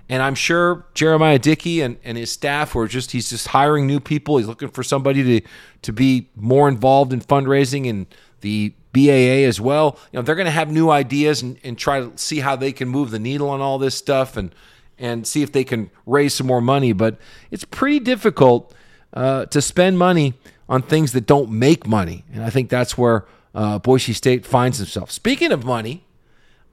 And 0.09 0.23
I'm 0.23 0.35
sure 0.35 0.87
Jeremiah 0.95 1.39
Dickey 1.39 1.81
and, 1.81 1.99
and 2.05 2.17
his 2.17 2.31
staff 2.31 2.75
were 2.75 2.87
just, 2.87 3.11
he's 3.11 3.31
just 3.31 3.49
hiring 3.49 3.87
new 3.87 3.99
people. 3.99 4.39
He's 4.39 4.47
looking 4.47 4.69
for 4.69 4.83
somebody 4.83 5.41
to, 5.41 5.49
to 5.83 5.93
be 5.93 6.29
more 6.37 6.69
involved 6.69 7.13
in 7.13 7.21
fundraising 7.21 7.89
and 7.91 8.07
the 8.41 8.73
BAA 8.93 9.47
as 9.47 9.61
well. 9.61 9.99
You 10.13 10.19
know, 10.19 10.23
they're 10.23 10.37
going 10.37 10.47
to 10.47 10.53
have 10.53 10.71
new 10.71 10.91
ideas 10.91 11.43
and, 11.43 11.59
and 11.65 11.77
try 11.77 12.01
to 12.01 12.17
see 12.17 12.41
how 12.41 12.57
they 12.57 12.73
can 12.73 12.89
move 12.89 13.11
the 13.11 13.19
needle 13.19 13.51
on 13.51 13.61
all 13.61 13.79
this 13.79 13.97
stuff 13.97 14.37
and, 14.37 14.55
and 14.99 15.27
see 15.27 15.43
if 15.43 15.53
they 15.53 15.65
can 15.65 15.91
raise 16.07 16.35
some 16.35 16.47
more 16.47 16.61
money. 16.61 16.93
But 16.93 17.19
it's 17.51 17.65
pretty 17.65 17.99
difficult 17.99 18.73
uh, 19.13 19.47
to 19.47 19.61
spend 19.61 19.99
money 19.99 20.35
on 20.69 20.83
things 20.83 21.13
that 21.13 21.27
don't 21.27 21.51
make 21.51 21.87
money. 21.87 22.25
And 22.33 22.45
I 22.45 22.51
think 22.51 22.71
that's 22.71 22.97
where 22.97 23.27
uh, 23.55 23.79
Boise 23.81 24.13
State 24.13 24.47
finds 24.47 24.81
itself. 24.81 25.11
Speaking 25.11 25.53
of 25.53 25.65
money, 25.65 26.06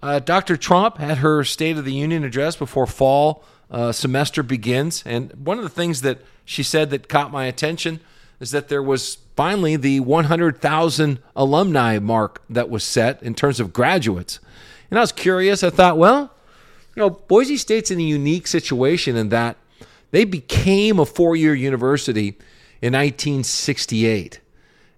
uh, 0.03 0.19
Dr. 0.19 0.57
Tromp 0.57 0.97
had 0.97 1.19
her 1.19 1.45
State 1.45 1.77
of 1.77 1.85
the 1.85 1.93
Union 1.93 2.25
address 2.25 2.57
before 2.57 2.85
fall 2.85 3.43
uh, 3.71 3.93
semester 3.93 4.43
begins. 4.43 5.01
And 5.05 5.31
one 5.45 5.57
of 5.57 5.63
the 5.63 5.69
things 5.69 6.01
that 6.01 6.19
she 6.43 6.61
said 6.61 6.89
that 6.89 7.07
caught 7.07 7.31
my 7.31 7.45
attention 7.45 8.01
is 8.41 8.51
that 8.51 8.67
there 8.67 8.83
was 8.83 9.19
finally 9.37 9.77
the 9.77 10.01
100,000 10.01 11.19
alumni 11.37 11.99
mark 11.99 12.43
that 12.49 12.69
was 12.69 12.83
set 12.83 13.23
in 13.23 13.33
terms 13.33 13.61
of 13.61 13.71
graduates. 13.71 14.39
And 14.89 14.99
I 14.99 15.01
was 15.01 15.13
curious. 15.13 15.63
I 15.63 15.69
thought, 15.69 15.97
well, 15.97 16.33
you 16.95 16.99
know, 16.99 17.09
Boise 17.09 17.55
State's 17.55 17.89
in 17.89 17.99
a 17.99 18.03
unique 18.03 18.47
situation 18.47 19.15
in 19.15 19.29
that 19.29 19.55
they 20.11 20.25
became 20.25 20.99
a 20.99 21.05
four 21.05 21.37
year 21.37 21.55
university 21.55 22.37
in 22.81 22.91
1968. 22.91 24.41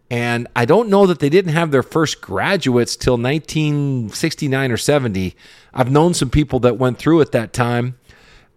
And 0.10 0.48
I 0.56 0.66
don't 0.66 0.90
know 0.90 1.08
that 1.08 1.20
they 1.20 1.30
didn't 1.30 1.54
have 1.54 1.72
their 1.72 1.84
first 1.84 2.22
graduates 2.22 2.96
till 2.96 3.18
1969 3.18 4.72
or 4.72 4.78
70. 4.78 5.36
I've 5.74 5.92
known 5.92 6.14
some 6.14 6.30
people 6.30 6.60
that 6.60 6.78
went 6.78 7.00
through 7.00 7.22
at 7.22 7.32
that 7.32 7.54
time. 7.54 7.98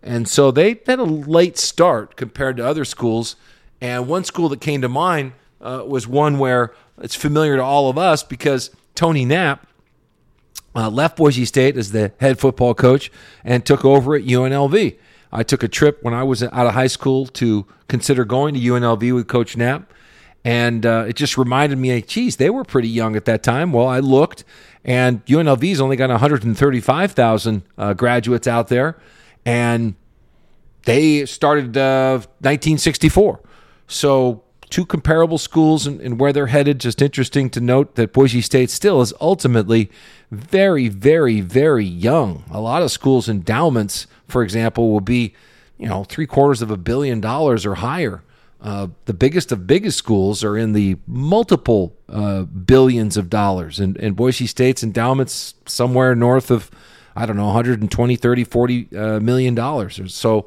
And 0.02 0.28
so 0.28 0.50
they 0.50 0.80
had 0.86 0.98
a 0.98 1.04
late 1.04 1.58
start 1.58 2.16
compared 2.16 2.58
to 2.58 2.66
other 2.66 2.84
schools. 2.84 3.36
And 3.80 4.08
one 4.08 4.24
school 4.24 4.48
that 4.50 4.60
came 4.60 4.82
to 4.82 4.88
mind 4.88 5.32
uh, 5.60 5.84
was 5.86 6.06
one 6.06 6.38
where 6.38 6.74
it's 7.00 7.14
familiar 7.14 7.56
to 7.56 7.62
all 7.62 7.88
of 7.88 7.96
us 7.96 8.22
because 8.22 8.70
Tony 8.94 9.24
Knapp 9.24 9.66
uh, 10.74 10.90
left 10.90 11.16
Boise 11.16 11.44
State 11.44 11.76
as 11.76 11.92
the 11.92 12.12
head 12.20 12.38
football 12.38 12.74
coach 12.74 13.10
and 13.42 13.64
took 13.64 13.84
over 13.84 14.14
at 14.14 14.24
UNLV. 14.24 14.96
I 15.32 15.42
took 15.42 15.62
a 15.62 15.68
trip 15.68 16.02
when 16.02 16.14
I 16.14 16.22
was 16.22 16.42
out 16.42 16.66
of 16.66 16.74
high 16.74 16.86
school 16.86 17.26
to 17.26 17.66
consider 17.88 18.24
going 18.24 18.54
to 18.54 18.60
UNLV 18.60 19.14
with 19.14 19.28
Coach 19.28 19.56
Knapp. 19.56 19.92
And 20.44 20.86
uh, 20.86 21.06
it 21.08 21.16
just 21.16 21.36
reminded 21.36 21.78
me, 21.78 22.00
geez, 22.02 22.36
they 22.36 22.48
were 22.50 22.64
pretty 22.64 22.88
young 22.88 23.16
at 23.16 23.24
that 23.26 23.42
time. 23.42 23.72
Well, 23.72 23.86
I 23.86 23.98
looked, 23.98 24.44
and 24.84 25.24
UNLV's 25.26 25.80
only 25.80 25.96
got 25.96 26.10
135,000 26.10 27.62
uh, 27.76 27.94
graduates 27.94 28.46
out 28.46 28.68
there, 28.68 28.98
and 29.44 29.94
they 30.84 31.26
started 31.26 31.76
uh, 31.76 32.18
1964. 32.40 33.40
So 33.88 34.44
two 34.70 34.84
comparable 34.84 35.38
schools 35.38 35.86
and, 35.86 36.00
and, 36.00 36.20
where 36.20 36.32
they're 36.32 36.48
headed. 36.48 36.80
Just 36.80 37.00
interesting 37.02 37.50
to 37.50 37.60
note 37.60 37.94
that 37.94 38.12
Boise 38.12 38.40
State 38.40 38.70
still 38.70 39.00
is 39.00 39.12
ultimately 39.20 39.90
very, 40.30 40.88
very, 40.88 41.40
very 41.40 41.84
young. 41.84 42.44
A 42.50 42.60
lot 42.60 42.82
of 42.82 42.90
schools' 42.90 43.28
endowments, 43.28 44.06
for 44.26 44.42
example, 44.42 44.90
will 44.90 45.00
be, 45.00 45.34
you 45.78 45.88
know, 45.88 46.04
three 46.04 46.26
quarters 46.26 46.62
of 46.62 46.70
a 46.70 46.76
billion 46.76 47.20
dollars 47.20 47.64
or 47.64 47.76
higher. 47.76 48.22
Uh, 48.60 48.88
the 49.04 49.14
biggest 49.14 49.52
of 49.52 49.66
biggest 49.66 49.96
schools 49.96 50.42
are 50.42 50.56
in 50.56 50.72
the 50.72 50.96
multiple 51.06 51.96
uh, 52.08 52.42
billions 52.42 53.16
of 53.16 53.30
dollars, 53.30 53.78
and, 53.78 53.96
and 53.98 54.16
Boise 54.16 54.48
State's 54.48 54.82
endowments 54.82 55.54
somewhere 55.66 56.16
north 56.16 56.50
of, 56.50 56.68
I 57.14 57.24
don't 57.24 57.36
know, 57.36 57.46
120, 57.46 58.16
30, 58.16 58.44
40 58.44 58.96
uh, 58.96 59.20
million 59.20 59.54
dollars. 59.54 60.00
So 60.12 60.46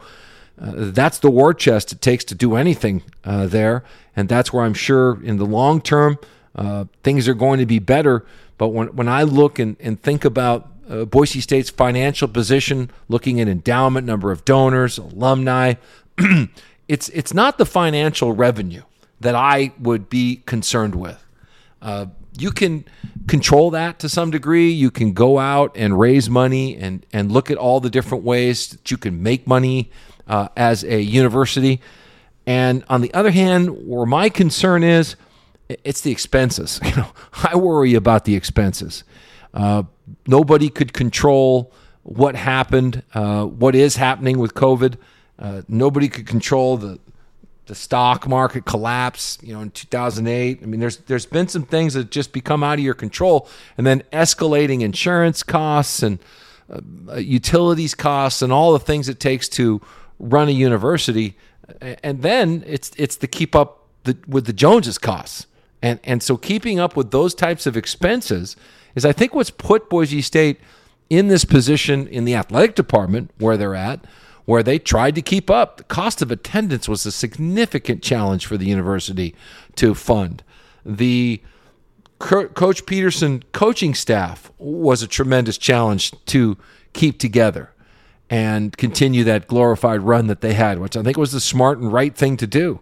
uh, 0.60 0.74
that's 0.76 1.20
the 1.20 1.32
war 1.32 1.54
chest 1.54 1.94
it 1.94 2.02
takes 2.02 2.26
to 2.26 2.36
do 2.36 2.56
anything 2.56 3.04
uh, 3.24 3.48
there, 3.48 3.86
and 4.14 4.28
that's 4.28 4.52
where 4.52 4.66
I'm 4.66 4.74
sure 4.74 5.24
in 5.24 5.38
the 5.38 5.46
long 5.46 5.82
term 5.82 6.20
things 7.04 7.30
are 7.30 7.34
going 7.34 7.60
to 7.60 7.66
be 7.66 7.80
better. 7.80 8.26
But 8.58 8.70
when 8.70 8.88
when 8.90 9.08
I 9.08 9.24
look 9.24 9.58
and, 9.58 9.78
and 9.80 10.02
think 10.02 10.26
about 10.26 10.68
Boise 11.10 11.40
State's 11.40 11.70
financial 11.70 12.28
position, 12.28 12.92
looking 13.08 13.40
at 13.40 13.48
endowment, 13.48 14.06
number 14.06 14.34
of 14.34 14.44
donors, 14.44 14.98
alumni. 14.98 15.76
it's 16.92 17.08
it's 17.10 17.34
not 17.34 17.58
the 17.58 17.66
financial 17.66 18.34
revenue 18.34 18.84
that 19.22 19.34
I 19.34 19.72
would 19.80 20.10
be 20.10 20.44
concerned 20.46 20.94
with. 20.94 21.24
Uh, 21.82 22.08
you 22.38 22.52
can 22.52 22.84
control 23.30 23.72
that 23.72 23.98
to 24.00 24.10
some 24.10 24.30
degree. 24.30 24.70
You 24.72 24.92
can 24.92 25.14
go 25.14 25.40
out 25.40 25.72
and 25.78 25.98
raise 25.98 26.30
money 26.30 26.76
and 26.76 27.06
and 27.14 27.32
look 27.32 27.50
at 27.50 27.58
all 27.58 27.80
the 27.80 27.90
different 27.90 28.26
ways 28.26 28.68
that 28.68 28.92
you 28.92 28.98
can 28.98 29.24
make 29.24 29.48
money 29.48 29.90
uh, 30.28 30.50
as 30.58 30.84
a 30.84 31.00
university. 31.00 31.80
And 32.46 32.84
on 32.90 33.00
the 33.00 33.14
other 33.14 33.32
hand, 33.32 33.88
where 33.88 34.06
my 34.06 34.28
concern 34.28 34.84
is, 34.84 35.16
it's 35.70 36.02
the 36.02 36.12
expenses. 36.12 36.82
You 36.86 36.96
know, 36.98 37.12
I 37.42 37.56
worry 37.56 37.94
about 37.94 38.26
the 38.26 38.36
expenses. 38.36 39.06
Uh, 39.54 39.84
nobody 40.28 40.68
could 40.68 40.92
control 40.92 41.72
what 42.04 42.36
happened, 42.36 43.04
uh, 43.14 43.46
what 43.46 43.76
is 43.76 43.96
happening 43.96 44.40
with 44.40 44.56
COVID. 44.56 44.98
Uh, 45.40 45.62
nobody 45.68 46.08
could 46.08 46.28
control 46.28 46.78
the 46.78 47.00
the 47.72 47.76
stock 47.76 48.28
market 48.28 48.66
collapse, 48.66 49.38
you 49.42 49.54
know, 49.54 49.62
in 49.62 49.72
2008. 49.72 50.60
I 50.62 50.66
mean, 50.66 50.80
there's 50.80 50.98
there's 50.98 51.26
been 51.26 51.48
some 51.48 51.64
things 51.64 51.94
that 51.94 52.12
just 52.12 52.34
become 52.34 52.64
out 52.64 52.80
of 52.80 52.84
your 52.84 52.94
control, 52.94 53.48
and 53.78 53.88
then 53.88 54.04
escalating 54.12 54.82
insurance 54.82 55.42
costs 55.42 56.04
and 56.04 56.20
uh, 56.70 57.16
utilities 57.16 57.96
costs 57.96 58.42
and 58.42 58.52
all 58.52 58.74
the 58.74 58.80
things 58.80 59.08
it 59.08 59.20
takes 59.20 59.48
to 59.50 59.80
run 60.20 60.50
a 60.50 60.52
university, 60.52 61.38
and 61.80 62.24
then 62.24 62.64
it's 62.68 62.92
it's 62.98 63.16
to 63.16 63.28
keep 63.28 63.56
up 63.56 63.88
the, 64.04 64.18
with 64.28 64.48
the 64.48 64.54
Joneses 64.54 64.98
costs, 64.98 65.48
and 65.82 66.00
and 66.04 66.22
so 66.22 66.38
keeping 66.38 66.80
up 66.80 66.98
with 66.98 67.12
those 67.12 67.34
types 67.34 67.66
of 67.66 67.78
expenses 67.78 68.56
is, 68.96 69.06
I 69.06 69.14
think, 69.14 69.34
what's 69.34 69.50
put 69.50 69.90
Boise 69.90 70.22
State 70.22 70.60
in 71.10 71.28
this 71.28 71.46
position 71.46 72.08
in 72.08 72.26
the 72.26 72.36
athletic 72.36 72.76
department 72.76 73.32
where 73.38 73.56
they're 73.56 73.76
at 73.76 74.04
where 74.46 74.64
they 74.64 74.80
tried 74.80 75.16
to 75.16 75.22
keep 75.22 75.50
up. 75.50 75.78
The 75.78 75.84
cost 75.84 76.22
of 76.22 76.32
attendance 76.32 76.90
was 76.90 77.06
a 77.06 77.12
significant 77.12 78.02
challenge 78.02 78.46
for 78.46 78.58
the 78.58 78.66
university 78.66 79.36
to 79.76 79.94
fund. 79.94 80.44
The 80.86 81.42
Coach 82.20 82.86
Petersen 82.86 83.44
coaching 83.52 83.94
staff 83.94 84.52
was 84.58 85.02
a 85.02 85.08
tremendous 85.08 85.58
challenge 85.58 86.14
to 86.28 86.58
keep 86.94 87.20
together 87.20 87.72
and 88.30 88.76
continue 88.78 89.24
that 89.26 89.48
glorified 89.48 90.02
run 90.02 90.28
that 90.28 90.42
they 90.42 90.54
had, 90.54 90.80
which 90.80 90.96
I 90.96 91.04
think 91.04 91.18
was 91.18 91.32
the 91.32 91.40
smart 91.40 91.80
and 91.80 91.92
right 91.92 92.16
thing 92.16 92.38
to 92.38 92.48
do. 92.48 92.80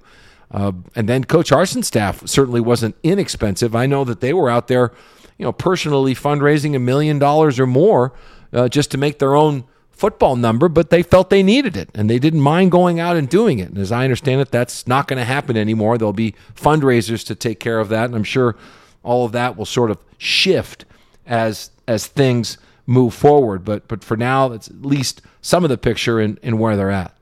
Uh, 0.51 0.73
and 0.95 1.07
then 1.07 1.23
Coach 1.23 1.49
Harsin's 1.49 1.87
staff 1.87 2.27
certainly 2.27 2.59
wasn't 2.59 2.95
inexpensive. 3.03 3.75
I 3.75 3.85
know 3.85 4.03
that 4.03 4.19
they 4.19 4.33
were 4.33 4.49
out 4.49 4.67
there, 4.67 4.91
you 5.37 5.45
know, 5.45 5.51
personally 5.51 6.15
fundraising 6.15 6.75
a 6.75 6.79
million 6.79 7.17
dollars 7.17 7.59
or 7.59 7.67
more 7.67 8.13
uh, 8.51 8.67
just 8.67 8.91
to 8.91 8.97
make 8.97 9.19
their 9.19 9.35
own 9.35 9.63
football 9.99 10.37
number, 10.37 10.69
but 10.69 10.89
they 10.91 11.03
felt 11.03 11.29
they 11.29 11.43
needed 11.43 11.75
it 11.75 11.89
and 11.93 12.09
they 12.09 12.19
didn't 12.19 12.39
mind 12.39 12.71
going 12.71 13.01
out 13.01 13.17
and 13.17 13.27
doing 13.27 13.59
it. 13.59 13.67
And 13.69 13.77
as 13.77 13.91
I 13.91 14.05
understand 14.05 14.39
it, 14.39 14.49
that's 14.49 14.87
not 14.87 15.09
going 15.09 15.19
to 15.19 15.25
happen 15.25 15.57
anymore. 15.57 15.97
There'll 15.97 16.13
be 16.13 16.35
fundraisers 16.55 17.25
to 17.25 17.35
take 17.35 17.59
care 17.59 17.79
of 17.79 17.89
that, 17.89 18.05
and 18.05 18.15
I'm 18.15 18.23
sure 18.23 18.55
all 19.03 19.25
of 19.25 19.33
that 19.33 19.57
will 19.57 19.65
sort 19.65 19.91
of 19.91 19.97
shift 20.17 20.85
as 21.25 21.71
as 21.85 22.07
things 22.07 22.57
move 22.85 23.13
forward. 23.13 23.65
But 23.65 23.89
but 23.89 24.03
for 24.03 24.15
now, 24.15 24.47
that's 24.47 24.69
at 24.69 24.85
least 24.85 25.21
some 25.41 25.65
of 25.65 25.69
the 25.69 25.77
picture 25.77 26.21
in, 26.21 26.39
in 26.41 26.57
where 26.57 26.77
they're 26.77 26.91
at. 26.91 27.13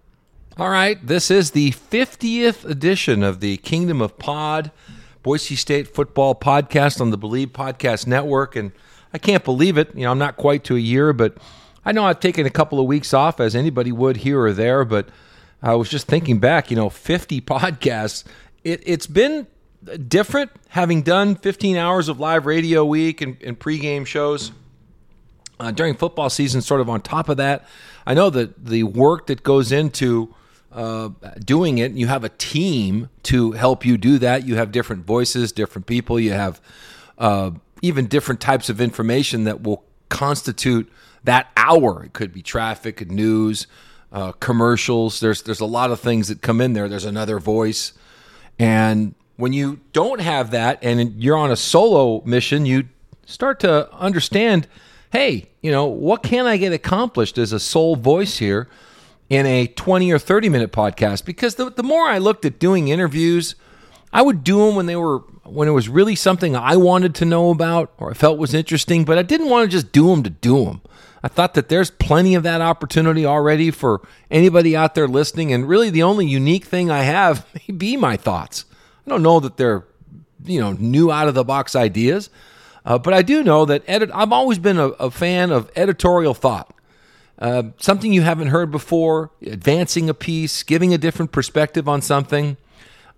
All 0.60 0.70
right, 0.70 1.06
this 1.06 1.30
is 1.30 1.52
the 1.52 1.72
50th 1.72 2.68
edition 2.68 3.22
of 3.24 3.40
the 3.42 3.58
Kingdom 3.58 4.02
of 4.02 4.18
Pod, 4.18 4.72
Boise 5.22 5.56
State 5.56 5.94
football 5.94 6.34
podcast 6.36 7.00
on 7.02 7.12
the 7.12 7.18
Bleav 7.18 7.48
Podcast 7.48 8.08
Network, 8.08 8.56
and 8.56 8.72
I 9.14 9.18
can't 9.18 9.44
believe 9.44 9.78
it. 9.78 9.96
You 9.96 10.04
know, 10.04 10.12
I'm 10.12 10.18
not 10.18 10.38
quite 10.38 10.64
to 10.66 10.76
a 10.76 10.80
year, 10.80 11.14
but 11.14 11.38
I 11.88 11.94
know 11.94 12.04
I've 12.04 12.20
taken 12.20 12.46
a 12.46 12.50
couple 12.50 12.82
of 12.82 12.86
weeks 12.86 13.14
off, 13.14 13.40
as 13.40 13.56
anybody 13.56 13.94
would 13.94 14.18
here 14.18 14.42
or 14.42 14.52
there, 14.52 14.84
but 14.84 15.08
I 15.64 15.76
was 15.76 15.88
just 15.88 16.06
thinking 16.06 16.38
back, 16.38 16.70
you 16.70 16.76
know, 16.76 16.90
50 16.90 17.40
podcasts. 17.40 18.26
It, 18.66 18.84
it's 18.86 19.08
been 19.08 19.48
different 20.10 20.52
having 20.68 21.02
done 21.02 21.36
15 21.36 21.78
hours 21.78 22.10
of 22.10 22.20
live 22.20 22.46
radio 22.46 22.84
week 22.84 23.22
and, 23.22 23.42
and 23.42 23.58
pregame 23.58 24.06
shows 24.06 24.52
uh, 25.62 25.72
during 25.72 25.96
football 25.96 26.30
season, 26.30 26.60
sort 26.60 26.82
of 26.82 26.90
on 26.90 27.00
top 27.00 27.30
of 27.30 27.38
that. 27.38 27.66
I 28.06 28.14
know 28.14 28.30
that 28.32 28.66
the 28.66 28.84
work 28.84 29.28
that 29.28 29.44
goes 29.44 29.72
into 29.72 30.36
uh, 30.74 31.12
doing 31.40 31.78
it, 31.78 31.94
you 31.94 32.08
have 32.08 32.26
a 32.26 32.30
team 32.30 33.08
to 33.24 33.54
help 33.54 33.86
you 33.86 33.98
do 33.98 34.20
that. 34.20 34.46
You 34.46 34.58
have 34.58 34.74
different 34.74 35.06
voices, 35.06 35.54
different 35.54 35.86
people, 35.86 36.20
you 36.20 36.34
have 36.34 36.60
uh, 37.18 37.52
even 37.82 38.08
different 38.08 38.42
types 38.42 38.68
of 38.68 38.82
information 38.82 39.46
that 39.46 39.64
will 39.64 39.86
constitute 40.10 40.92
that 41.28 41.52
hour. 41.58 42.04
It 42.04 42.14
could 42.14 42.34
be 42.34 42.42
traffic, 42.42 43.10
news, 43.12 43.68
uh, 44.12 44.32
commercials. 44.34 45.20
There's 45.20 45.44
there's 45.44 45.60
a 45.60 45.66
lot 45.66 45.92
of 45.92 46.00
things 46.00 46.30
that 46.30 46.42
come 46.42 46.60
in 46.62 46.74
there. 46.74 46.90
There's 46.90 47.06
another 47.06 47.40
voice, 47.40 47.94
and 48.58 49.14
when 49.36 49.54
you 49.54 49.82
don't 49.94 50.22
have 50.22 50.52
that, 50.52 50.80
and 50.82 51.22
you're 51.22 51.38
on 51.38 51.52
a 51.52 51.56
solo 51.56 52.24
mission, 52.26 52.66
you 52.66 52.86
start 53.26 53.60
to 53.60 53.94
understand. 53.94 54.68
Hey, 55.12 55.50
you 55.62 55.72
know 55.72 55.86
what 55.86 56.24
can 56.24 56.46
I 56.46 56.58
get 56.58 56.74
accomplished 56.74 57.38
as 57.38 57.54
a 57.54 57.60
sole 57.60 57.96
voice 57.96 58.40
here 58.40 58.68
in 59.30 59.46
a 59.46 59.68
20 59.68 60.12
or 60.12 60.20
30 60.20 60.50
minute 60.50 60.72
podcast? 60.72 61.26
Because 61.26 61.56
the 61.56 61.70
the 61.70 61.84
more 61.84 62.08
I 62.08 62.18
looked 62.18 62.46
at 62.46 62.58
doing 62.58 62.88
interviews, 62.88 63.56
I 64.14 64.22
would 64.22 64.44
do 64.44 64.66
them 64.66 64.76
when 64.76 64.86
they 64.86 64.96
were 64.96 65.20
when 65.44 65.68
it 65.68 65.72
was 65.72 65.90
really 65.90 66.16
something 66.16 66.56
I 66.56 66.78
wanted 66.78 67.16
to 67.16 67.26
know 67.26 67.50
about 67.50 67.92
or 67.98 68.12
I 68.12 68.14
felt 68.14 68.38
was 68.38 68.54
interesting, 68.54 69.04
but 69.04 69.18
I 69.18 69.24
didn't 69.24 69.50
want 69.50 69.70
to 69.70 69.76
just 69.76 69.92
do 69.92 70.08
them 70.08 70.24
to 70.24 70.30
do 70.30 70.66
them. 70.66 70.82
I 71.24 71.28
thought 71.28 71.56
that 71.56 71.70
there's 71.70 71.90
plenty 71.90 72.36
of 72.36 72.44
that 72.44 72.62
opportunity 72.62 73.26
already 73.26 73.72
for 73.72 74.02
anybody 74.30 74.76
out 74.76 74.96
there 74.96 75.08
listening. 75.08 75.52
And 75.52 75.68
really, 75.68 75.90
the 75.90 76.04
only 76.04 76.28
unique 76.28 76.66
thing 76.66 76.92
I 76.92 77.04
have 77.04 77.46
may 77.68 77.74
be 77.76 77.98
my 77.98 78.18
thoughts. 78.18 78.66
I 79.06 79.10
don't 79.10 79.24
know 79.24 79.40
that 79.40 79.58
they're, 79.58 79.86
you 80.44 80.60
know, 80.60 80.74
new 80.74 81.12
out 81.12 81.28
of 81.28 81.34
the 81.34 81.44
box 81.44 81.76
ideas, 81.76 82.30
uh, 82.86 82.98
but 82.98 83.14
I 83.14 83.22
do 83.22 83.44
know 83.44 83.66
that 83.66 83.84
edit. 83.88 84.10
I've 84.14 84.32
always 84.32 84.60
been 84.60 84.78
a, 84.78 84.88
a 84.90 85.12
fan 85.12 85.52
of 85.52 85.72
editorial 85.76 86.34
thought. 86.34 86.74
Uh, 87.40 87.64
something 87.80 88.14
you 88.14 88.24
haven't 88.24 88.48
heard 88.48 88.72
before, 88.72 89.32
advancing 89.44 90.10
a 90.10 90.14
piece, 90.14 90.64
giving 90.64 90.94
a 90.94 90.98
different 90.98 91.32
perspective 91.32 91.88
on 91.88 92.02
something. 92.02 92.58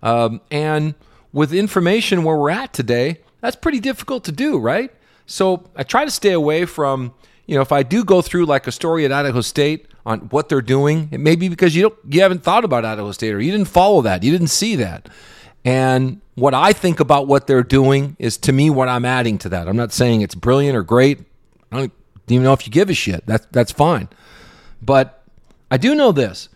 Um, 0.02 0.40
and 0.50 0.94
with 1.32 1.54
information 1.54 2.22
where 2.22 2.36
we're 2.36 2.50
at 2.50 2.72
today, 2.72 3.20
that's 3.40 3.56
pretty 3.56 3.80
difficult 3.80 4.24
to 4.24 4.32
do, 4.32 4.58
right? 4.58 4.92
So 5.26 5.70
I 5.74 5.84
try 5.84 6.04
to 6.04 6.10
stay 6.10 6.32
away 6.32 6.66
from 6.66 7.14
you 7.50 7.56
know, 7.56 7.62
if 7.62 7.72
I 7.72 7.82
do 7.82 8.04
go 8.04 8.22
through 8.22 8.46
like 8.46 8.68
a 8.68 8.72
story 8.72 9.04
at 9.04 9.10
Idaho 9.10 9.40
State 9.40 9.88
on 10.06 10.20
what 10.28 10.48
they're 10.48 10.62
doing, 10.62 11.08
it 11.10 11.18
may 11.18 11.34
be 11.34 11.48
because 11.48 11.74
you 11.74 11.82
don't, 11.82 11.98
you 12.08 12.20
haven't 12.20 12.44
thought 12.44 12.64
about 12.64 12.84
Idaho 12.84 13.10
State 13.10 13.34
or 13.34 13.40
you 13.40 13.50
didn't 13.50 13.66
follow 13.66 14.02
that, 14.02 14.22
you 14.22 14.30
didn't 14.30 14.50
see 14.50 14.76
that. 14.76 15.08
And 15.64 16.20
what 16.36 16.54
I 16.54 16.72
think 16.72 17.00
about 17.00 17.26
what 17.26 17.48
they're 17.48 17.64
doing 17.64 18.14
is 18.20 18.36
to 18.38 18.52
me 18.52 18.70
what 18.70 18.88
I'm 18.88 19.04
adding 19.04 19.36
to 19.38 19.48
that. 19.48 19.66
I'm 19.66 19.76
not 19.76 19.92
saying 19.92 20.20
it's 20.20 20.36
brilliant 20.36 20.76
or 20.76 20.84
great. 20.84 21.24
I 21.72 21.78
don't 21.78 21.92
even 22.28 22.44
know 22.44 22.52
if 22.52 22.68
you 22.68 22.72
give 22.72 22.88
a 22.88 22.94
shit. 22.94 23.26
That's 23.26 23.46
that's 23.50 23.72
fine. 23.72 24.06
But 24.80 25.24
I 25.72 25.76
do 25.76 25.96
know 25.96 26.12
this. 26.12 26.50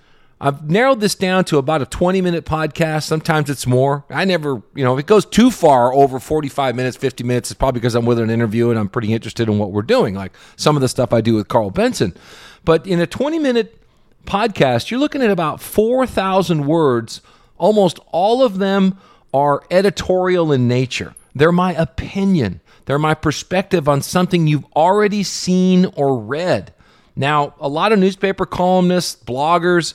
I've 0.44 0.70
narrowed 0.70 1.00
this 1.00 1.14
down 1.14 1.46
to 1.46 1.56
about 1.56 1.80
a 1.80 1.86
20 1.86 2.20
minute 2.20 2.44
podcast. 2.44 3.04
Sometimes 3.04 3.48
it's 3.48 3.66
more. 3.66 4.04
I 4.10 4.26
never, 4.26 4.62
you 4.74 4.84
know, 4.84 4.92
if 4.92 5.00
it 5.00 5.06
goes 5.06 5.24
too 5.24 5.50
far 5.50 5.94
over 5.94 6.20
45 6.20 6.76
minutes, 6.76 6.98
50 6.98 7.24
minutes, 7.24 7.50
it's 7.50 7.56
probably 7.56 7.80
because 7.80 7.94
I'm 7.94 8.04
with 8.04 8.18
an 8.18 8.28
interview 8.28 8.68
and 8.68 8.78
I'm 8.78 8.90
pretty 8.90 9.14
interested 9.14 9.48
in 9.48 9.58
what 9.58 9.72
we're 9.72 9.80
doing, 9.80 10.14
like 10.14 10.32
some 10.56 10.76
of 10.76 10.82
the 10.82 10.88
stuff 10.88 11.14
I 11.14 11.22
do 11.22 11.36
with 11.36 11.48
Carl 11.48 11.70
Benson. 11.70 12.14
But 12.62 12.86
in 12.86 13.00
a 13.00 13.06
20 13.06 13.38
minute 13.38 13.80
podcast, 14.26 14.90
you're 14.90 15.00
looking 15.00 15.22
at 15.22 15.30
about 15.30 15.62
4,000 15.62 16.66
words. 16.66 17.22
Almost 17.56 17.98
all 18.08 18.44
of 18.44 18.58
them 18.58 18.98
are 19.32 19.62
editorial 19.70 20.52
in 20.52 20.68
nature. 20.68 21.14
They're 21.34 21.52
my 21.52 21.72
opinion, 21.72 22.60
they're 22.84 22.98
my 22.98 23.14
perspective 23.14 23.88
on 23.88 24.02
something 24.02 24.46
you've 24.46 24.66
already 24.76 25.22
seen 25.22 25.86
or 25.96 26.18
read. 26.18 26.74
Now, 27.16 27.54
a 27.58 27.68
lot 27.68 27.92
of 27.92 27.98
newspaper 27.98 28.44
columnists, 28.44 29.16
bloggers, 29.24 29.94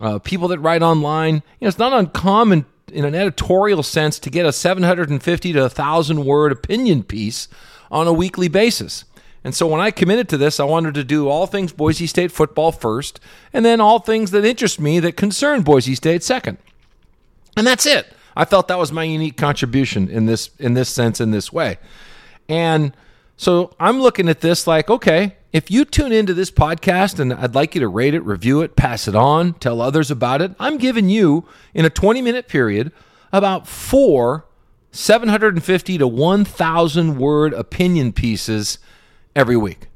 uh, 0.00 0.18
people 0.18 0.48
that 0.48 0.58
write 0.58 0.82
online. 0.82 1.34
You 1.34 1.42
know, 1.62 1.68
it's 1.68 1.78
not 1.78 1.92
uncommon 1.92 2.66
in 2.92 3.04
an 3.04 3.14
editorial 3.14 3.82
sense 3.82 4.18
to 4.20 4.30
get 4.30 4.46
a 4.46 4.52
750 4.52 5.52
to 5.52 5.60
1,000 5.60 6.24
word 6.24 6.52
opinion 6.52 7.02
piece 7.02 7.48
on 7.90 8.06
a 8.06 8.12
weekly 8.12 8.48
basis. 8.48 9.04
And 9.44 9.54
so 9.54 9.66
when 9.66 9.80
I 9.80 9.90
committed 9.90 10.28
to 10.30 10.36
this, 10.36 10.58
I 10.60 10.64
wanted 10.64 10.94
to 10.94 11.04
do 11.04 11.28
all 11.28 11.46
things 11.46 11.72
Boise 11.72 12.06
State 12.06 12.32
football 12.32 12.72
first, 12.72 13.20
and 13.52 13.64
then 13.64 13.80
all 13.80 13.98
things 13.98 14.30
that 14.32 14.44
interest 14.44 14.80
me 14.80 15.00
that 15.00 15.16
concern 15.16 15.62
Boise 15.62 15.94
State 15.94 16.22
second. 16.22 16.58
And 17.56 17.66
that's 17.66 17.86
it. 17.86 18.12
I 18.36 18.44
felt 18.44 18.68
that 18.68 18.78
was 18.78 18.92
my 18.92 19.04
unique 19.04 19.36
contribution 19.36 20.08
in 20.08 20.26
this 20.26 20.50
in 20.58 20.74
this 20.74 20.88
sense 20.88 21.20
in 21.20 21.30
this 21.32 21.52
way. 21.52 21.78
And 22.48 22.92
so 23.38 23.70
I'm 23.78 24.00
looking 24.00 24.28
at 24.28 24.40
this 24.40 24.66
like, 24.66 24.90
okay, 24.90 25.36
if 25.52 25.70
you 25.70 25.84
tune 25.84 26.10
into 26.10 26.34
this 26.34 26.50
podcast 26.50 27.20
and 27.20 27.32
I'd 27.32 27.54
like 27.54 27.76
you 27.76 27.80
to 27.80 27.88
rate 27.88 28.12
it, 28.12 28.20
review 28.20 28.62
it, 28.62 28.74
pass 28.74 29.06
it 29.06 29.14
on, 29.14 29.54
tell 29.54 29.80
others 29.80 30.10
about 30.10 30.42
it, 30.42 30.56
I'm 30.58 30.76
giving 30.76 31.08
you 31.08 31.46
in 31.72 31.84
a 31.84 31.90
20 31.90 32.20
minute 32.20 32.48
period 32.48 32.90
about 33.32 33.68
four 33.68 34.44
750 34.90 35.98
to 35.98 36.08
1,000 36.08 37.18
word 37.18 37.54
opinion 37.54 38.12
pieces 38.12 38.78
every 39.36 39.56
week. 39.56 39.86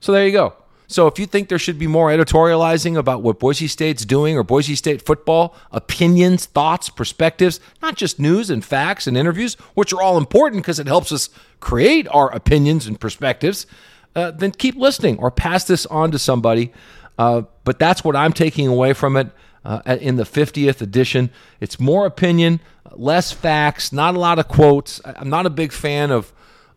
So 0.00 0.12
there 0.12 0.26
you 0.26 0.32
go. 0.32 0.54
So 0.86 1.06
if 1.06 1.18
you 1.18 1.26
think 1.26 1.48
there 1.48 1.58
should 1.58 1.78
be 1.78 1.86
more 1.86 2.08
editorializing 2.08 2.96
about 2.96 3.22
what 3.22 3.38
Boise 3.38 3.66
State's 3.66 4.04
doing 4.04 4.36
or 4.36 4.42
Boise 4.42 4.74
State 4.74 5.02
football, 5.02 5.56
opinions, 5.72 6.46
thoughts, 6.46 6.88
perspectives, 6.88 7.60
not 7.82 7.96
just 7.96 8.18
news 8.18 8.50
and 8.50 8.64
facts 8.64 9.06
and 9.06 9.16
interviews, 9.16 9.54
which 9.74 9.92
are 9.92 10.00
all 10.00 10.16
important 10.16 10.62
because 10.62 10.78
it 10.78 10.86
helps 10.86 11.10
us 11.10 11.28
create 11.60 12.06
our 12.08 12.32
opinions 12.32 12.86
and 12.86 13.00
perspectives, 13.00 13.66
uh, 14.14 14.30
then 14.30 14.52
keep 14.52 14.76
listening 14.76 15.18
or 15.18 15.30
pass 15.30 15.64
this 15.64 15.86
on 15.86 16.10
to 16.10 16.18
somebody. 16.18 16.72
Uh, 17.18 17.42
but 17.64 17.78
that's 17.78 18.04
what 18.04 18.14
I'm 18.14 18.32
taking 18.32 18.68
away 18.68 18.92
from 18.92 19.16
it 19.16 19.28
uh, 19.64 19.80
in 20.00 20.16
the 20.16 20.24
50th 20.24 20.80
edition. 20.80 21.30
It's 21.60 21.80
more 21.80 22.06
opinion, 22.06 22.60
less 22.92 23.32
facts, 23.32 23.92
not 23.92 24.14
a 24.14 24.18
lot 24.18 24.38
of 24.38 24.48
quotes. 24.48 25.00
I'm 25.04 25.30
not 25.30 25.46
a 25.46 25.50
big 25.50 25.72
fan 25.72 26.10
of 26.10 26.32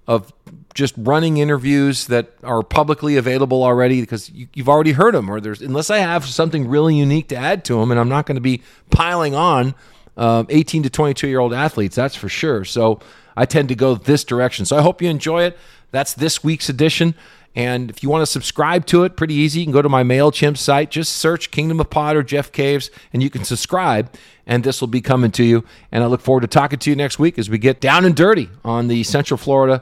of 0.07 0.33
just 0.73 0.93
running 0.97 1.37
interviews 1.37 2.07
that 2.07 2.31
are 2.43 2.61
publicly 2.61 3.17
available 3.17 3.63
already 3.63 4.01
because 4.01 4.29
you, 4.29 4.47
have 4.57 4.69
already 4.69 4.91
heard 4.91 5.13
them 5.13 5.29
or 5.29 5.41
there's 5.41 5.61
unless 5.61 5.89
I 5.89 5.97
have 5.97 6.25
something 6.25 6.67
really 6.67 6.95
unique 6.95 7.27
to 7.29 7.35
add 7.35 7.65
to 7.65 7.79
them 7.79 7.91
and 7.91 7.99
I'm 7.99 8.09
not 8.09 8.25
going 8.25 8.35
to 8.35 8.41
be 8.41 8.61
piling 8.91 9.35
on 9.35 9.73
uh, 10.15 10.43
18 10.49 10.83
to 10.83 10.89
22 10.89 11.27
year 11.27 11.39
old 11.39 11.53
athletes 11.53 11.95
that's 11.95 12.15
for 12.15 12.29
sure. 12.29 12.65
So 12.65 12.99
I 13.35 13.45
tend 13.45 13.69
to 13.69 13.75
go 13.75 13.95
this 13.95 14.23
direction. 14.23 14.65
So 14.65 14.77
I 14.77 14.81
hope 14.81 15.01
you 15.01 15.09
enjoy 15.09 15.43
it. 15.43 15.57
That's 15.91 16.13
this 16.13 16.43
week's 16.43 16.69
edition. 16.69 17.15
And 17.55 17.89
if 17.89 18.03
you 18.03 18.09
want 18.09 18.21
to 18.21 18.25
subscribe 18.25 18.85
to 18.87 19.03
it, 19.03 19.15
pretty 19.15 19.33
easy. 19.33 19.61
You 19.61 19.65
can 19.65 19.73
go 19.73 19.81
to 19.81 19.89
my 19.89 20.03
MailChimp 20.03 20.57
site, 20.57 20.91
just 20.91 21.13
search 21.13 21.49
Kingdom 21.51 21.79
of 21.79 21.89
Pod 21.89 22.15
or 22.15 22.23
Jeff 22.23 22.51
Caves, 22.51 22.91
and 23.11 23.23
you 23.23 23.29
can 23.29 23.43
subscribe, 23.43 24.13
and 24.45 24.63
this 24.63 24.81
will 24.81 24.87
be 24.87 25.01
coming 25.01 25.31
to 25.31 25.43
you. 25.43 25.65
And 25.91 26.03
I 26.03 26.07
look 26.07 26.21
forward 26.21 26.41
to 26.41 26.47
talking 26.47 26.79
to 26.79 26.89
you 26.89 26.95
next 26.95 27.17
week 27.17 27.39
as 27.39 27.49
we 27.49 27.57
get 27.57 27.81
down 27.81 28.05
and 28.05 28.15
dirty 28.15 28.49
on 28.63 28.87
the 28.87 29.03
Central 29.03 29.37
Florida 29.37 29.81